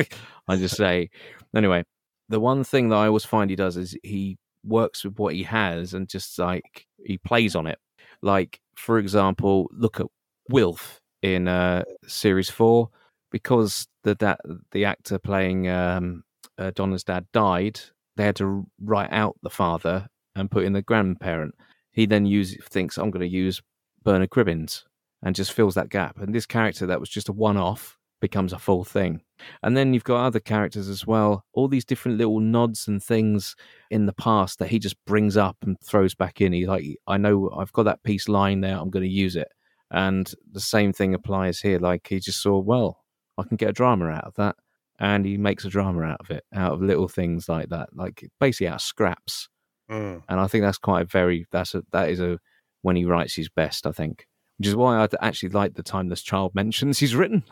[0.48, 1.10] I just say,
[1.56, 1.84] anyway,
[2.30, 5.44] the one thing that I always find he does is he works with what he
[5.44, 7.80] has and just like he plays on it.
[8.22, 10.08] Like for example, look at
[10.50, 12.90] Wilf in uh, series four
[13.32, 14.36] because the da-
[14.72, 16.24] the actor playing um,
[16.58, 17.80] uh, Donna's dad died,
[18.16, 21.56] they had to write out the father and put in the grandparent.
[21.92, 23.62] He then use, thinks I'm going to use
[24.04, 24.84] Bernard Cribbins
[25.22, 26.20] and just fills that gap.
[26.20, 29.22] And this character that was just a one off becomes a full thing.
[29.62, 33.56] And then you've got other characters as well, all these different little nods and things
[33.90, 36.54] in the past that he just brings up and throws back in.
[36.54, 39.50] He's like, I know I've got that piece lying there, I'm going to use it.
[39.92, 41.80] And the same thing applies here.
[41.80, 43.04] Like he just saw, well,
[43.38, 44.56] I can get a drama out of that.
[45.00, 48.28] And he makes a drama out of it, out of little things like that, like
[48.40, 49.50] basically out of scraps.
[49.90, 50.24] Mm.
[50.30, 52.40] And I think that's quite a very that's a that is a
[52.82, 54.28] when he writes his best, I think.
[54.58, 57.44] Which is why I actually like the timeless child mentions he's written.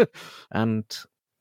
[0.52, 0.84] and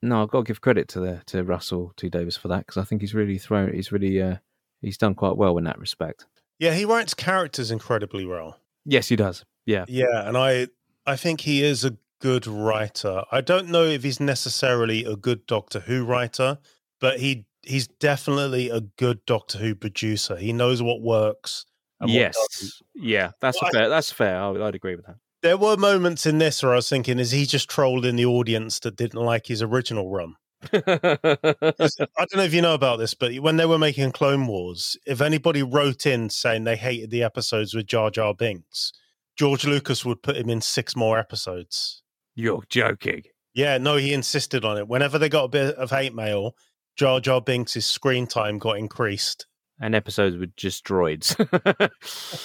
[0.04, 2.78] no, I've got to give credit to the to Russell T Davies for that because
[2.82, 4.38] I think he's really thrown he's really uh
[4.82, 6.26] he's done quite well in that respect.
[6.60, 8.60] Yeah, he writes characters incredibly well.
[8.86, 9.44] Yes, he does.
[9.66, 9.86] Yeah.
[9.88, 10.68] Yeah, and I
[11.06, 13.24] I think he is a good writer.
[13.32, 16.58] I don't know if he's necessarily a good Doctor Who writer,
[17.02, 20.36] but he he's definitely a good Doctor Who producer.
[20.38, 21.66] He knows what works.
[22.00, 22.16] and what.
[22.16, 22.82] Yes.
[22.96, 23.32] Yeah.
[23.42, 23.90] That's Well, I- fair.
[23.90, 24.38] That's fair.
[24.42, 25.16] I, I'd agree with that.
[25.44, 28.80] There were moments in this where I was thinking, is he just trolling the audience
[28.80, 30.36] that didn't like his original run?
[30.72, 34.96] I don't know if you know about this, but when they were making Clone Wars,
[35.06, 38.94] if anybody wrote in saying they hated the episodes with Jar Jar Binks,
[39.36, 42.04] George Lucas would put him in six more episodes.
[42.36, 43.24] You're joking.
[43.54, 44.88] Yeah, no, he insisted on it.
[44.88, 46.56] Whenever they got a bit of hate mail,
[46.96, 49.46] Jar Jar Binks' screen time got increased.
[49.80, 51.36] And episodes with just droids.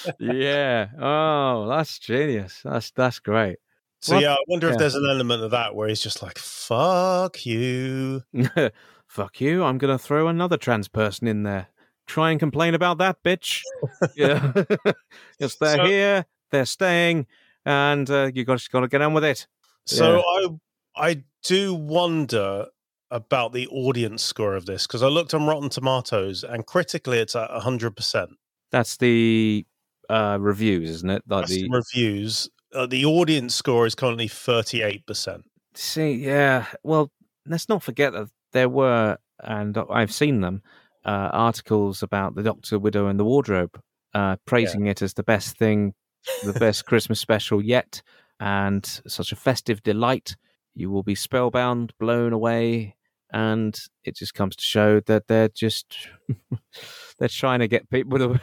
[0.19, 0.89] yeah.
[0.99, 2.61] Oh, that's genius.
[2.65, 3.59] That's that's great.
[4.01, 4.75] So yeah, I wonder Yeah.
[4.75, 8.23] if there's an element of that where he's just like, "Fuck you."
[9.07, 9.65] Fuck you.
[9.65, 11.69] I'm going to throw another trans person in there.
[12.07, 13.63] Try and complain about that, bitch.
[14.17, 14.53] yeah.
[15.39, 16.27] yes, they're So- here.
[16.51, 17.27] They're staying.
[17.67, 19.47] And uh, you got got to get on with it.
[19.87, 20.49] So I
[20.97, 22.67] I do wonder
[23.11, 27.37] about the audience score of this because I looked on Rotten Tomatoes and critically it's
[27.37, 28.31] at hundred percent.
[28.71, 29.65] That's the
[30.09, 31.23] uh, reviews, isn't it?
[31.27, 32.49] Like That's the reviews.
[32.75, 35.45] Uh, the audience score is currently thirty eight percent.
[35.75, 36.67] See, yeah.
[36.83, 37.11] Well,
[37.47, 40.63] let's not forget that there were, and I've seen them,
[41.05, 43.81] uh, articles about the Doctor, Widow, and the Wardrobe,
[44.15, 45.95] uh, praising it as the best thing,
[46.45, 48.03] the best Christmas special yet,
[48.41, 50.37] and such a festive delight.
[50.75, 52.97] You will be spellbound, blown away,
[53.33, 56.09] and it just comes to show that they're just
[57.19, 58.41] they're trying to get people to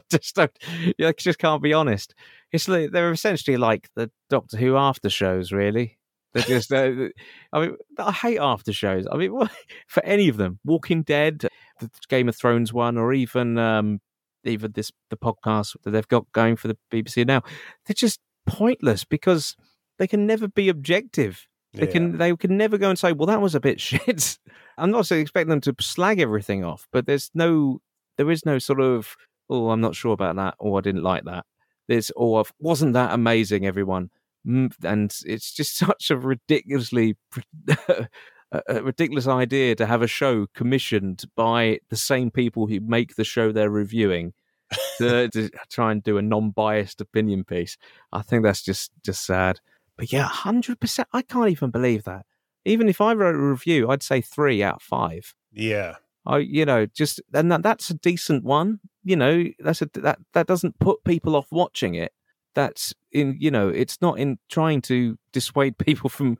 [0.10, 0.56] just don't.
[0.98, 2.14] You just can't be honest.
[2.52, 5.98] It's like, they're essentially like the Doctor Who after shows, really.
[6.32, 7.08] They're just, uh,
[7.52, 9.06] I mean, I hate after shows.
[9.10, 9.38] I mean,
[9.86, 11.46] for any of them, Walking Dead,
[11.80, 14.00] the Game of Thrones one, or even um,
[14.44, 17.42] even this the podcast that they've got going for the BBC now,
[17.86, 19.56] they're just pointless because
[19.98, 21.46] they can never be objective.
[21.74, 24.38] They can they can never go and say, well, that was a bit shit.
[24.76, 27.80] I'm not so expecting them to slag everything off, but there's no
[28.18, 29.16] there is no sort of
[29.48, 31.46] oh, I'm not sure about that, or I didn't like that.
[31.88, 34.10] There's oh, or wasn't that amazing, everyone?
[34.44, 37.16] And it's just such a ridiculously
[38.68, 43.24] a ridiculous idea to have a show commissioned by the same people who make the
[43.24, 44.34] show they're reviewing
[44.98, 47.76] to, to try and do a non-biased opinion piece.
[48.12, 49.60] I think that's just just sad.
[50.02, 51.06] But yeah, hundred percent.
[51.12, 52.26] I can't even believe that.
[52.64, 55.32] Even if I wrote a review, I'd say three out of five.
[55.52, 55.94] Yeah.
[56.26, 58.80] I, you know, just and that, that's a decent one.
[59.04, 62.10] You know, that's a that that doesn't put people off watching it.
[62.56, 66.36] That's in, you know, it's not in trying to dissuade people from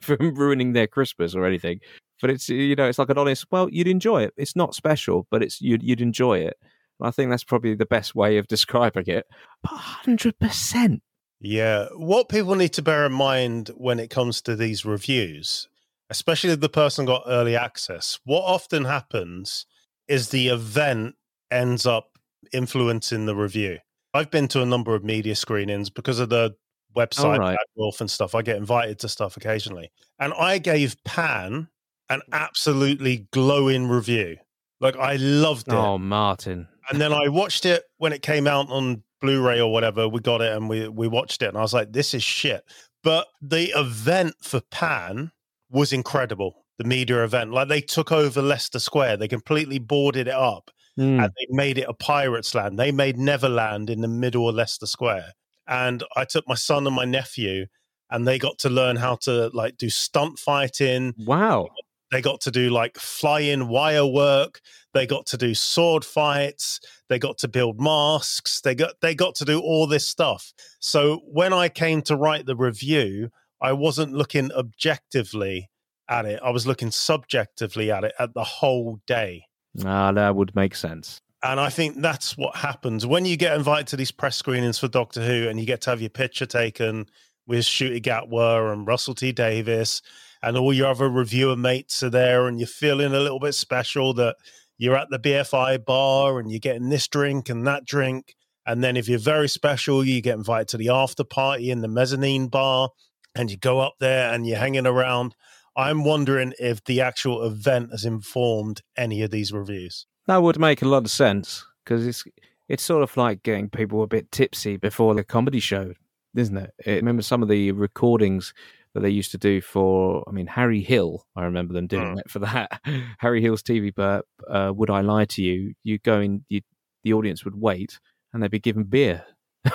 [0.00, 1.78] from ruining their Christmas or anything.
[2.20, 3.46] But it's you know, it's like an honest.
[3.52, 4.34] Well, you'd enjoy it.
[4.36, 6.56] It's not special, but it's you'd you'd enjoy it.
[7.00, 9.26] I think that's probably the best way of describing it.
[9.62, 11.02] But hundred percent.
[11.40, 11.86] Yeah.
[11.94, 15.68] What people need to bear in mind when it comes to these reviews,
[16.10, 19.66] especially if the person got early access, what often happens
[20.08, 21.14] is the event
[21.50, 22.18] ends up
[22.52, 23.78] influencing the review.
[24.14, 26.54] I've been to a number of media screenings because of the
[26.96, 27.58] website, right.
[27.76, 28.34] Wolf and stuff.
[28.34, 29.90] I get invited to stuff occasionally.
[30.18, 31.68] And I gave Pan
[32.08, 34.38] an absolutely glowing review.
[34.80, 36.68] Like I loved it Oh, Martyn.
[36.88, 40.08] and then I watched it when it came out on Blu-ray or whatever.
[40.08, 42.64] We got it and we we watched it, and I was like, "This is shit."
[43.02, 45.30] But the event for Pan
[45.70, 46.64] was incredible.
[46.78, 51.22] The media event, like they took over Leicester Square, they completely boarded it up, Mm.
[51.24, 52.78] and they made it a pirates' land.
[52.78, 55.32] They made Neverland in the middle of Leicester Square,
[55.66, 57.66] and I took my son and my nephew,
[58.10, 61.14] and they got to learn how to like do stunt fighting.
[61.18, 61.68] Wow.
[62.12, 64.60] They got to do like fly-in wire work.
[64.96, 66.80] They got to do sword fights.
[67.10, 68.62] They got to build masks.
[68.62, 70.54] They got they got to do all this stuff.
[70.80, 73.28] So when I came to write the review,
[73.60, 75.68] I wasn't looking objectively
[76.08, 76.40] at it.
[76.42, 79.44] I was looking subjectively at it at the whole day.
[79.84, 81.20] Ah, that would make sense.
[81.42, 84.88] And I think that's what happens when you get invited to these press screenings for
[84.88, 87.06] Doctor Who and you get to have your picture taken
[87.46, 90.00] with Ncuti Gatwa and Russell T Davies
[90.42, 94.14] and all your other reviewer mates are there and you're feeling a little bit special
[94.14, 94.36] that
[94.78, 98.34] you're at the BFI bar and you're getting this drink and that drink.
[98.66, 101.88] And then if you're very special, you get invited to the after party in the
[101.88, 102.90] mezzanine bar
[103.34, 105.34] and you go up there and you're hanging around.
[105.76, 110.06] I'm wondering if the actual event has informed any of these reviews.
[110.26, 112.24] That would make a lot of sense because it's
[112.68, 115.92] it's sort of like getting people a bit tipsy before the comedy show,
[116.34, 116.74] isn't it?
[116.86, 118.52] I remember some of the recordings
[118.96, 120.24] that they used to do for.
[120.26, 121.26] I mean, Harry Hill.
[121.36, 122.20] I remember them doing Mm.
[122.20, 122.80] it for that.
[123.18, 124.24] Harry Hill's TV burp.
[124.48, 125.74] Uh, would I lie to you?
[125.84, 126.44] You go in.
[126.48, 126.62] You,
[127.04, 128.00] the audience would wait,
[128.32, 129.24] and they'd be given beer.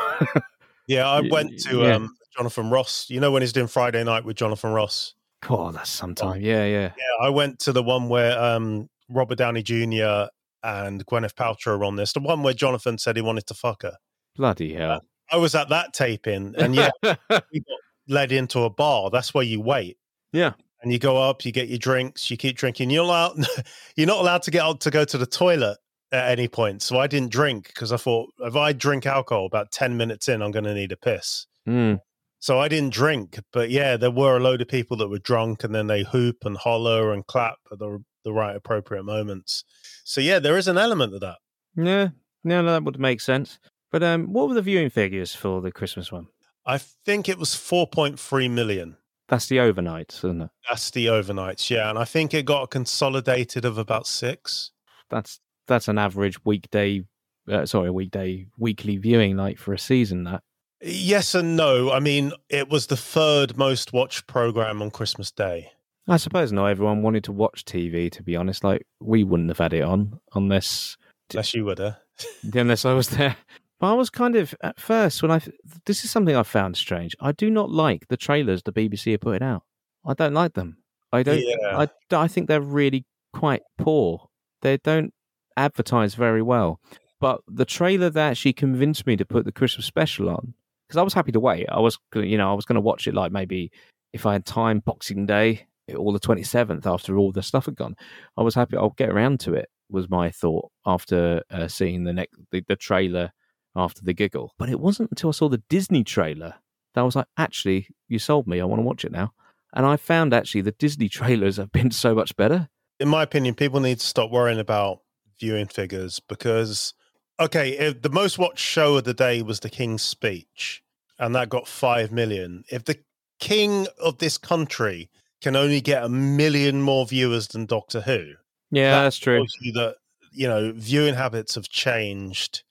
[0.88, 1.96] Yeah, I went to yeah.
[1.96, 3.06] um, Jonathan Ross.
[3.10, 5.14] You know when he's doing Friday night with Jonathan Ross.
[5.48, 6.42] God, that's sometime.
[6.42, 6.92] Yeah, yeah.
[6.98, 10.28] Yeah, I went to the one where um, Robert Downey Jr.
[10.64, 12.12] and Gwyneth Paltrow are on this.
[12.14, 13.94] The one where Jonathan said he wanted to fuck her.
[14.36, 15.02] Bloody hell.
[15.32, 19.10] I was at that taping, and yeah, we got led into a bar.
[19.10, 19.98] That's where you wait.
[20.34, 20.54] Yeah.
[20.82, 22.90] and you go up, you get your drinks, you keep drinking.
[22.90, 23.38] You're allowed,
[23.96, 25.78] you're not allowed to get out to go to the toilet
[26.12, 26.82] at any point.
[26.82, 30.42] So I didn't drink because I thought if I drink alcohol about ten minutes in,
[30.42, 31.46] I'm going to need a piss.
[31.68, 32.00] Mm.
[32.40, 35.64] So I didn't drink, but yeah, there were a load of people that were drunk,
[35.64, 39.64] and then they hoop and holler and clap at the the right appropriate moments.
[40.04, 41.38] So yeah, there is an element of that.
[41.76, 42.10] Yeah,
[42.44, 43.60] no, no, that would make sense.
[43.92, 46.28] But um, what were the viewing figures for the Christmas one?
[46.66, 48.98] I think it was 4.3 million.
[49.28, 50.50] That's the overnight, isn't it?
[50.70, 51.90] That's the overnights, yeah.
[51.90, 54.72] And I think it got a consolidated of about six.
[55.10, 57.06] That's that's an average weekday,
[57.50, 60.26] uh, sorry, a weekday weekly viewing night for a season.
[60.26, 60.44] That
[60.82, 61.92] Yes and no.
[61.92, 65.72] I mean, it was the third most watched program on Christmas Day.
[66.08, 68.12] I suppose not everyone wanted to watch TV.
[68.12, 70.98] To be honest, like we wouldn't have had it on unless
[71.34, 71.98] Unless you were there.
[72.54, 73.38] unless I was there.
[73.82, 75.42] But I was kind of at first when I
[75.88, 77.16] this is something I found strange.
[77.20, 79.64] I do not like the trailers the BBC are putting out.
[80.06, 80.78] I don't like them.
[81.12, 81.42] I don't.
[81.42, 81.88] Yeah.
[82.12, 84.30] I I think they're really quite poor.
[84.62, 85.16] They don't
[85.58, 86.80] advertise very well.
[87.20, 90.54] But the trailer that actually convinced me to put the Christmas special on
[90.88, 91.66] because I was happy to wait.
[91.68, 93.72] I was you know I was going to watch it like maybe
[94.14, 95.66] if I had time Boxing Day
[95.98, 97.96] or the twenty seventh after all the stuff had gone.
[98.38, 98.78] I was happy.
[98.78, 99.70] I'll get around to it.
[99.90, 103.32] Was my thought after uh, seeing the next the, the trailer
[103.76, 104.54] after the giggle.
[104.58, 106.56] But it wasn't until I saw the Disney trailer
[106.94, 108.60] that I was like, actually, you sold me.
[108.60, 109.34] I want to watch it now.
[109.74, 112.70] And I found actually the Disney trailers have been so much better.
[113.00, 115.00] In my opinion, people need to stop worrying about
[115.40, 116.94] viewing figures because,
[117.40, 120.84] okay, if the most watched show of the day was The King's Speech,
[121.18, 122.64] and that got 5 million.
[122.70, 123.00] If the
[123.40, 125.10] King of this country
[125.42, 128.34] can only get a million more viewers than Doctor Who,
[128.70, 129.46] Yeah, That that's true.
[129.62, 129.96] you that
[130.32, 132.64] you know viewing habits have changed.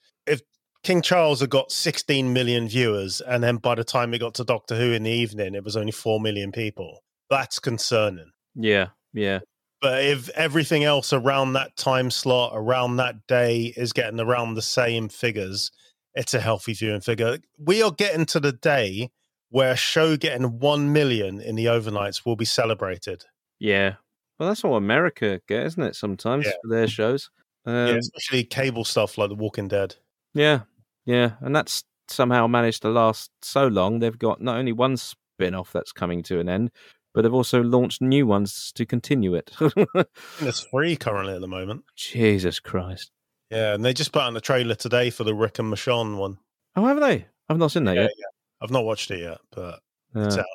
[0.82, 4.44] King Charles had got 16 million viewers, and then by the time it got to
[4.44, 8.30] Doctor Who in the evening, it was only 4 million people, that's concerning.
[8.54, 9.40] Yeah, yeah.
[9.82, 14.62] But if everything else around that time slot, around that day, is getting around the
[14.62, 15.70] same figures,
[16.14, 17.38] it's a healthy viewing figure.
[17.58, 19.10] We are getting to the day
[19.50, 23.24] where a show getting 1 million in the overnights will be celebrated.
[23.58, 23.94] Yeah.
[24.38, 25.96] Well, that's what America get, isn't it?
[25.96, 26.52] Sometimes Yeah.
[26.62, 27.30] for their shows.
[27.66, 29.96] Um, yeah, especially cable stuff like The Walking Dead.
[30.34, 30.60] Yeah,
[31.04, 33.98] yeah, and that's somehow managed to last so long.
[33.98, 36.70] They've got not only one spin-off that's coming to an end,
[37.14, 39.50] but they've also launched new ones to continue it.
[40.40, 41.84] It's free currently at the moment.
[41.96, 43.10] Jesus Christ!
[43.50, 46.38] Yeah, and they just put out the trailer today for the Rick and Michonne one.
[46.76, 47.26] Oh, have they?
[47.48, 48.10] I've not seen that Yeah, yet.
[48.60, 49.80] I've not watched it yet, but
[50.14, 50.46] it's Uh, out.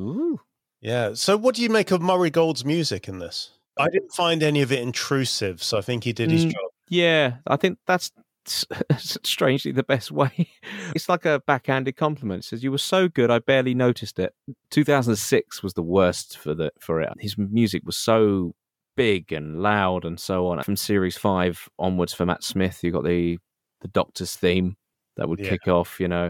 [0.00, 0.40] ooh.
[0.80, 1.14] Yeah.
[1.14, 3.50] So, what do you make of Murray Gold's music in this?
[3.76, 6.52] I didn't find any of it intrusive, so I think he did his Mm.
[6.52, 6.70] job.
[6.88, 8.12] Yeah, I think that's
[8.98, 10.48] strangely the best way.
[10.94, 12.44] It's like a backhanded compliment.
[12.44, 14.32] It says you were so good, I barely noticed it.
[14.70, 17.08] 2006 was the worst for the for it.
[17.18, 18.54] His music was so
[18.96, 20.62] big and loud and so on.
[20.62, 23.38] From series five onwards, for Matt Smith, you got the
[23.80, 24.76] the Doctor's theme
[25.16, 25.50] that would Yeah.
[25.50, 25.98] kick off.
[25.98, 26.26] You know,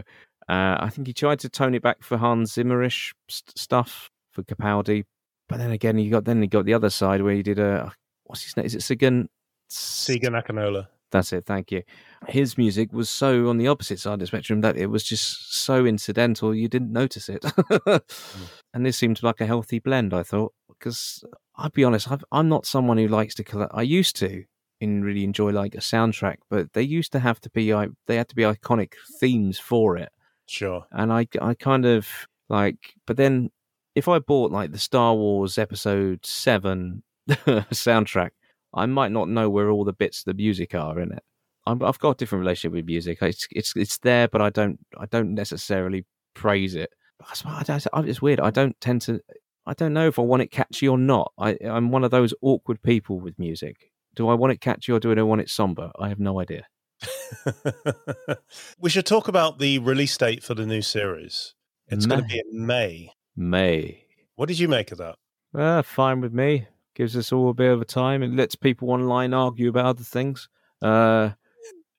[0.49, 4.41] uh, I think he tried to tone it back for Hans Zimmerish st- stuff for
[4.43, 5.03] Capaldi,
[5.47, 7.91] but then again, you got then you got the other side where he did a
[8.23, 8.65] what's his name?
[8.65, 9.27] Is it Sigan?
[9.69, 10.87] Segun Akinola.
[11.15, 11.45] That's it.
[11.45, 11.81] Thank you.
[12.27, 15.53] His music was so on the opposite side of the spectrum that it was just
[15.53, 17.41] so incidental you didn't notice it.
[17.41, 18.01] Mm.
[18.73, 21.23] And this seemed like a healthy blend, I thought, because
[21.55, 23.71] I'll be honest, I've, I'm not someone who likes to collect.
[23.73, 24.43] I used to
[24.81, 27.71] and really enjoy like a soundtrack, but they used to have to be
[28.07, 30.11] they had to be iconic themes for it,
[30.47, 30.85] Sure.
[30.91, 32.09] and I I kind of
[32.49, 32.95] like.
[33.07, 33.51] But then
[33.95, 38.31] if I bought like the Star Wars Episode Seven soundtrack,
[38.75, 41.23] I might not know where all the bits of the music are in it.
[41.65, 43.19] I'm, I've got a different relationship with music.
[43.21, 46.91] It's it's it's there, but I don't I don't necessarily praise it.
[47.27, 48.39] I suppose- I don't- It's weird.
[48.39, 49.21] I don't tend to.
[49.65, 51.31] I don't know if I want it catchy or not.
[51.39, 53.91] I, I'm one of those awkward people with music.
[54.15, 55.91] Do I want it catchy or do I want it somber?
[55.99, 56.67] I have no idea.
[58.79, 61.53] we should talk about the release date for the new series.
[61.87, 63.11] It's going to be in May.
[63.35, 64.05] May.
[64.35, 65.15] What did you make of that?
[65.57, 66.67] Uh, fine with me.
[66.95, 68.23] Gives us all a bit of a time.
[68.23, 70.47] and lets people online argue about other things.
[70.81, 71.31] Uh,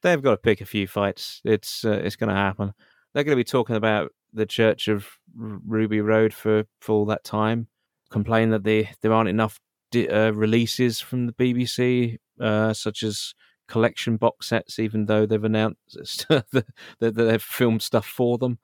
[0.02, 1.40] they've got to pick a few fights.
[1.44, 2.72] It's uh, it's going to happen.
[3.12, 7.24] They're going to be talking about the Church of Ruby Road for, for all that
[7.24, 7.68] time.
[8.10, 9.58] Complain that they, there aren't enough
[9.90, 13.34] di- uh, releases from the BBC, uh, such as
[13.68, 16.66] collection box sets, even though they've announced that
[17.00, 18.58] that they've filmed stuff for them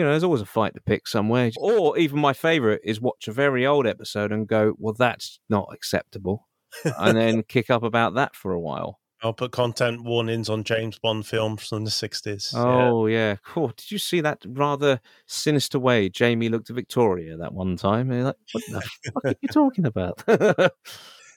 [0.00, 1.50] you know, there's always a fight to pick somewhere.
[1.58, 5.68] Or even my favorite is watch a very old episode and go, well, that's not
[5.74, 6.48] acceptable.
[6.98, 8.98] and then kick up about that for a while.
[9.22, 12.54] I'll put content warnings on James Bond films from the 60s.
[12.54, 13.36] Oh, yeah.
[13.44, 13.74] Cool.
[13.76, 18.10] Did you see that rather sinister way Jamie looked at Victoria that one time?
[18.10, 18.80] And like, what the
[19.12, 20.22] fuck are you talking about?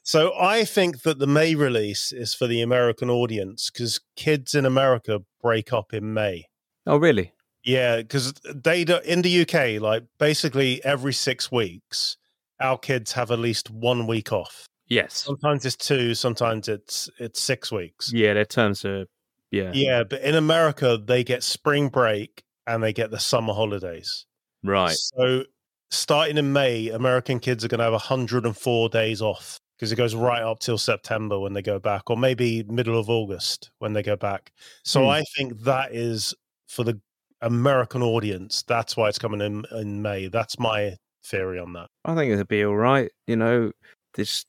[0.05, 4.65] So I think that the May release is for the American audience because kids in
[4.65, 6.49] America break up in May.
[6.85, 7.31] oh, really?
[7.63, 12.17] Yeah, because they do, in the UK, like basically every six weeks,
[12.59, 14.65] our kids have at least one week off.
[14.87, 15.13] Yes.
[15.25, 18.11] Sometimes it's two, sometimes it's it's six weeks.
[18.13, 19.05] Yeah, their terms are.
[19.51, 19.71] Yeah.
[19.73, 24.25] Yeah, but in America they get spring break and they get the summer holidays.
[24.63, 24.95] Right.
[24.97, 25.43] So
[25.89, 30.15] starting in May, American kids are going to have 104 days off because it goes
[30.15, 34.03] right up till September when they go back, or maybe middle of August when they
[34.03, 34.51] go back.
[34.83, 35.09] So Hmm.
[35.09, 36.33] I think that is
[36.67, 36.99] for the
[37.43, 38.63] American audience.
[38.63, 40.27] That's why it's coming in in May.
[40.27, 41.89] That's my theory on that.
[42.05, 43.11] I think it'll be all right.
[43.27, 43.71] You know,
[44.15, 44.45] this.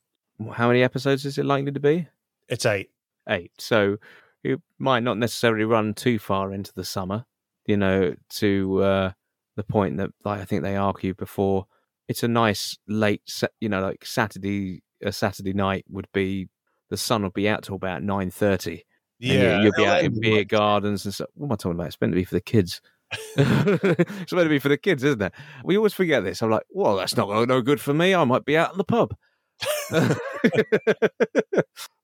[0.53, 2.09] How many episodes is it likely to be?
[2.49, 2.91] It's eight.
[3.29, 3.53] Eight.
[3.59, 3.99] So
[4.43, 7.27] it might not necessarily run too far into the summer.
[7.67, 9.13] You know, to uh,
[9.57, 11.67] the point that like, I think they argued before.
[12.09, 13.23] It's a nice late,
[13.61, 14.83] you know, like Saturday.
[15.03, 16.49] A Saturday night would be
[16.89, 18.85] the sun will be out till about nine thirty.
[19.19, 21.29] Yeah, you'll be LA out in beer like- gardens and stuff.
[21.35, 21.87] What am I talking about?
[21.87, 22.81] It's meant to be for the kids.
[23.37, 25.33] it's meant to be for the kids, isn't it?
[25.65, 26.43] We always forget this.
[26.43, 28.15] I'm like, well, that's not no good for me.
[28.15, 29.15] I might be out in the pub.
[29.93, 30.15] uh,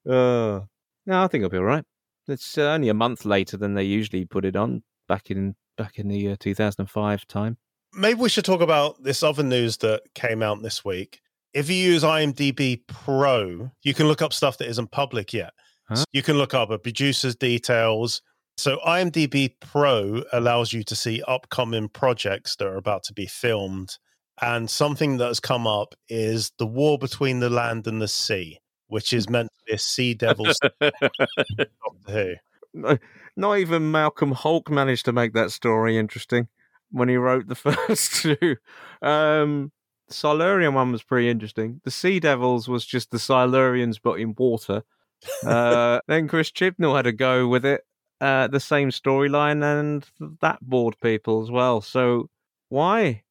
[0.07, 0.65] no,
[1.07, 1.85] I think I'll be all right.
[2.29, 5.99] It's uh, only a month later than they usually put it on back in back
[5.99, 7.57] in the uh, 2005 time.
[7.95, 11.21] maybe we should talk about this other news that came out this week.
[11.55, 15.53] If you use IMDb Pro, you can look up stuff that isn't public yet.
[15.91, 15.97] Huh?
[15.97, 18.22] So you can look up a producer's details.
[18.57, 23.99] So IMDb Pro allows you to see upcoming projects that are about to be filmed.
[24.41, 28.59] And something that has come up is the war between the land and the sea,
[28.86, 31.66] which is meant to be a Sea Devils Doctor
[32.09, 32.34] Who.
[32.72, 32.99] No,
[33.36, 36.49] not even Malcolm Hulke managed to make that story interesting
[36.91, 38.57] when he wrote the first two.
[39.03, 39.72] Um,
[40.09, 41.80] the Silurian one was pretty interesting.
[41.84, 44.82] The Sea Devils was just the Silurians, but in water.
[45.45, 47.85] Uh, then Chris Chibnall had a go with it,
[48.21, 50.07] uh, the same storyline, and
[50.41, 51.81] that bored people as well.
[51.81, 52.29] So
[52.68, 53.23] why?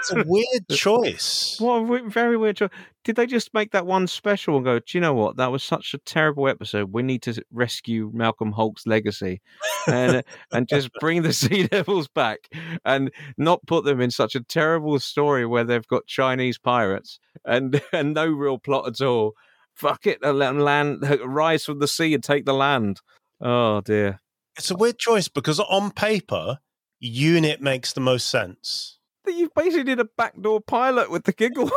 [0.00, 1.56] It's a weird choice.
[1.60, 2.70] What a very weird choice.
[3.04, 5.36] Did they just make that one special and go, do you know what?
[5.36, 6.92] That was such a terrible episode.
[6.92, 9.40] We need to rescue Malcolm Hulke's legacy
[9.86, 12.48] and, and just bring the Sea Devils back
[12.84, 17.80] and not put them in such a terrible story where they've got Chinese pirates and,
[17.92, 19.34] and no real plot at all.
[19.76, 23.00] Fuck it, and let them land, rise from the sea and take the land.
[23.40, 24.20] Oh dear.
[24.56, 26.58] It's a weird choice because on paper,
[26.98, 28.98] Unit makes the most sense.
[29.26, 31.70] you basically did a backdoor pilot with the giggle.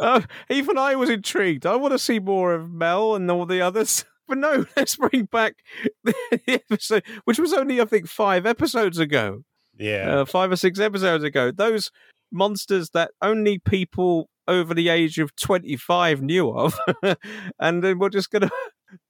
[0.00, 1.64] uh, even I was intrigued.
[1.66, 4.04] I want to see more of Mel and all the others.
[4.28, 5.54] But no, let's bring back
[6.02, 6.12] the
[6.48, 9.42] episode, which was only, I think, five episodes ago,
[9.78, 10.22] Yeah.
[10.22, 11.52] uh, five or six episodes ago.
[11.52, 11.92] Those
[12.32, 16.78] monsters that only people over the age of 25 knew of.
[17.58, 18.50] and then we're just going to.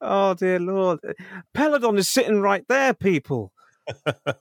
[0.01, 1.01] Oh, dear Lord.
[1.55, 3.53] Peladon is sitting right there, people.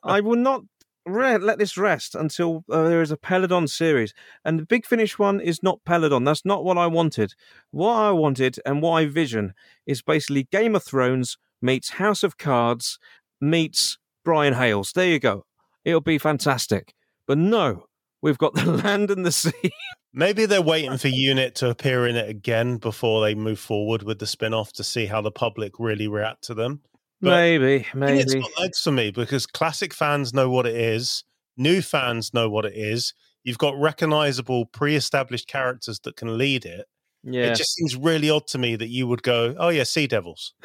[0.03, 0.63] I will not
[1.05, 4.13] re- let this rest until uh, there is a Peladon series.
[4.43, 6.25] And the Big Finish one is not Peladon.
[6.25, 7.33] That's not what I wanted.
[7.71, 9.53] What I wanted and what I vision
[9.85, 12.99] is basically Game of Thrones meets House of Cards
[13.39, 14.93] meets Brian Hayles.
[14.93, 15.45] There you go.
[15.83, 16.93] It'll be fantastic.
[17.27, 17.85] But no,
[18.21, 19.71] we've got the land and the sea.
[20.17, 24.19] Maybe they're waiting for Unit to appear in it again before they move forward with
[24.19, 26.79] the spin off to see how the public really react to them.
[27.19, 28.39] But maybe, maybe.
[28.39, 31.25] got legs for me because classic fans know what it is,
[31.57, 33.13] new fans know what it is.
[33.43, 36.85] You've got recognizable, pre established characters that can lead it.
[37.23, 37.51] Yeah.
[37.51, 40.53] It just seems really odd to me that you would go, oh, yeah, Sea Devils.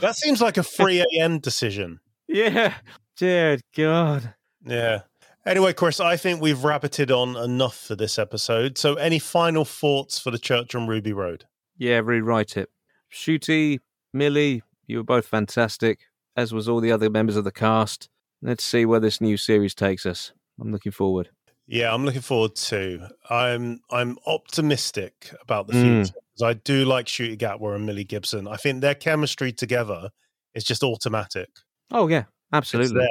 [0.00, 2.00] That seems like a free AM decision.
[2.28, 2.74] yeah.
[3.16, 4.34] Dear God.
[4.66, 5.02] Yeah.
[5.44, 8.78] Anyway, Chris, I think we've rabbited on enough for this episode.
[8.78, 11.44] So, any final thoughts for the Church on Ruby Road?
[11.76, 12.70] Yeah, rewrite it.
[13.12, 13.80] Ncuti,
[14.12, 16.00] Millie, you were both fantastic,
[16.36, 18.08] as was all the other members of the cast.
[18.40, 20.32] Let's see where this new series takes us.
[20.60, 21.30] I'm looking forward.
[21.66, 23.08] Yeah, I'm looking forward to.
[23.30, 25.82] I'm I'm optimistic about the Mm.
[26.06, 28.46] future because I do like Ncuti Gatwa and Millie Gibson.
[28.46, 30.10] I think their chemistry together
[30.54, 31.48] is just automatic.
[31.90, 33.06] Oh yeah, It's absolutely.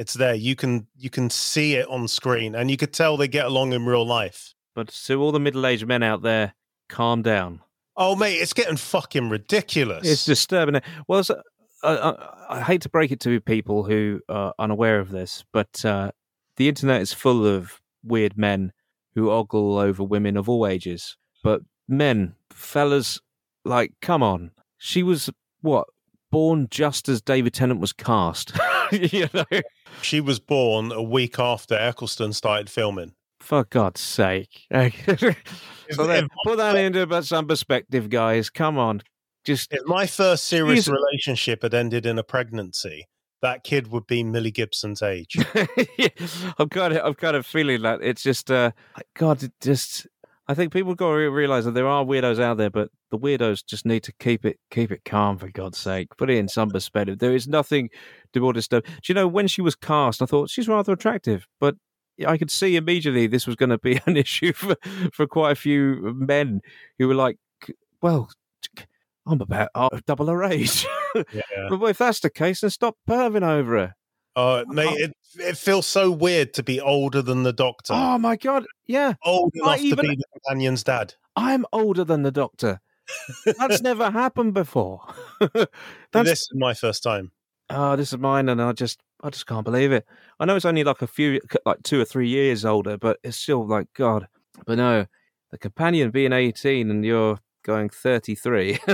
[0.00, 0.02] There.
[0.02, 0.34] It's there.
[0.34, 3.72] You can you can see it on screen, and you could tell they get along
[3.72, 4.54] in real life.
[4.74, 6.54] But to all the middle-aged men out there,
[6.88, 7.60] calm down.
[7.96, 10.06] Oh mate, it's getting fucking ridiculous.
[10.08, 10.80] It's disturbing.
[11.06, 11.42] Well, it's, uh,
[11.82, 16.12] uh, I hate to break it to people who are unaware of this, but uh,
[16.56, 18.72] the internet is full of weird men
[19.14, 21.16] who ogle over women of all ages.
[21.42, 23.20] But men, fellas,
[23.64, 24.52] like, come on.
[24.78, 25.30] She was
[25.60, 25.88] what
[26.30, 28.52] born just as David Tennant was cast.
[28.92, 29.44] you know,
[30.02, 33.12] she was born a week after Eccleston started filming.
[33.40, 34.66] for God's sake.
[34.70, 38.50] so then, put that into some perspective, guys.
[38.50, 39.02] Come on,
[39.44, 40.92] just If my first serious Jesus.
[40.92, 43.06] relationship had ended in a pregnancy,
[43.42, 45.36] that kid would be Millie Gibson's age.
[45.98, 46.08] yeah,
[46.58, 48.72] I'm kind of I've got a feeling that it's just, uh,
[49.16, 50.06] God, it just.
[50.46, 53.64] I think people got to realize that there are weirdos out there, but the weirdos
[53.64, 56.08] just need to keep it keep it calm for God's sake.
[56.16, 57.18] Put it in some perspective.
[57.18, 57.90] There is nothing
[58.32, 58.84] to more disturb.
[58.84, 60.22] Do you know when she was cast?
[60.22, 61.76] I thought she's rather attractive, but
[62.26, 64.76] I could see immediately this was going to be an issue for
[65.12, 66.60] for quite a few men
[66.98, 67.38] who were like,
[68.02, 68.30] "Well,
[69.26, 71.42] I'm about uh, double her age." Yeah.
[71.70, 73.94] but if that's the case, then stop perving over her.
[74.36, 77.94] Oh, mate, it, it feels so weird to be older than the doctor.
[77.94, 79.14] Oh my god, yeah.
[79.24, 81.14] Old enough even- to be the companion's dad.
[81.36, 82.80] I'm older than the doctor.
[83.44, 85.02] That's never happened before.
[86.12, 87.30] This is my first time.
[87.70, 90.04] oh, this is mine, and I just, I just can't believe it.
[90.40, 93.36] I know it's only like a few, like two or three years older, but it's
[93.36, 94.26] still like God.
[94.66, 95.06] But no,
[95.50, 98.78] the companion being eighteen and you're going thirty-three,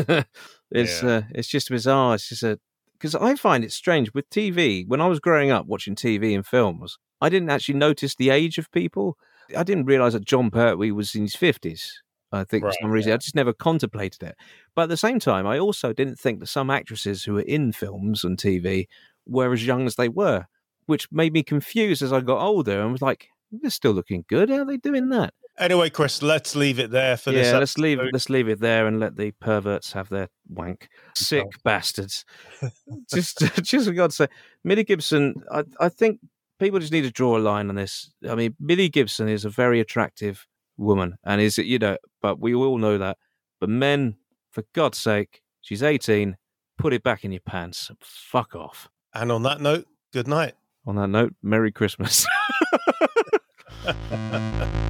[0.71, 1.09] it's, Yeah.
[1.09, 2.15] uh, it's just bizarre.
[2.17, 2.59] It's just a
[2.93, 4.87] because I find it strange with TV.
[4.87, 8.59] When I was growing up watching TV and films, I didn't actually notice the age
[8.59, 9.17] of people.
[9.57, 12.03] I didn't realize that Jon Pertwee was in his fifties.
[12.33, 14.37] I think Right, for some reason I just never contemplated it.
[14.75, 17.73] But at the same time, I also didn't think that some actresses who were in
[17.73, 18.87] films and TV
[19.27, 20.47] were as young as they were,
[20.87, 24.51] which made me confused as I got older and was like, they're still looking good.
[24.51, 25.33] How are they doing that?
[25.59, 27.47] Anyway, Chris, let's leave it there for this.
[27.47, 30.89] yeah, let's leave let's leave it there and let the perverts have their wank.
[31.15, 32.27] Sick bastards.
[33.13, 34.31] just just for God's sake.
[34.65, 36.21] Millie Gibson, I, I think
[36.59, 38.11] people just need to draw a line on this.
[38.29, 40.47] I mean, Millie Gibson is a very attractive
[40.77, 43.19] woman and is it, you know, but we all know that.
[43.61, 44.17] But men,
[44.51, 46.37] for God's sake, she's eighteen,
[46.79, 47.91] put it back in your pants.
[48.01, 48.89] Fuck off.
[49.15, 50.55] And on that note, good night.
[50.87, 52.27] On that note, Merry Christmas.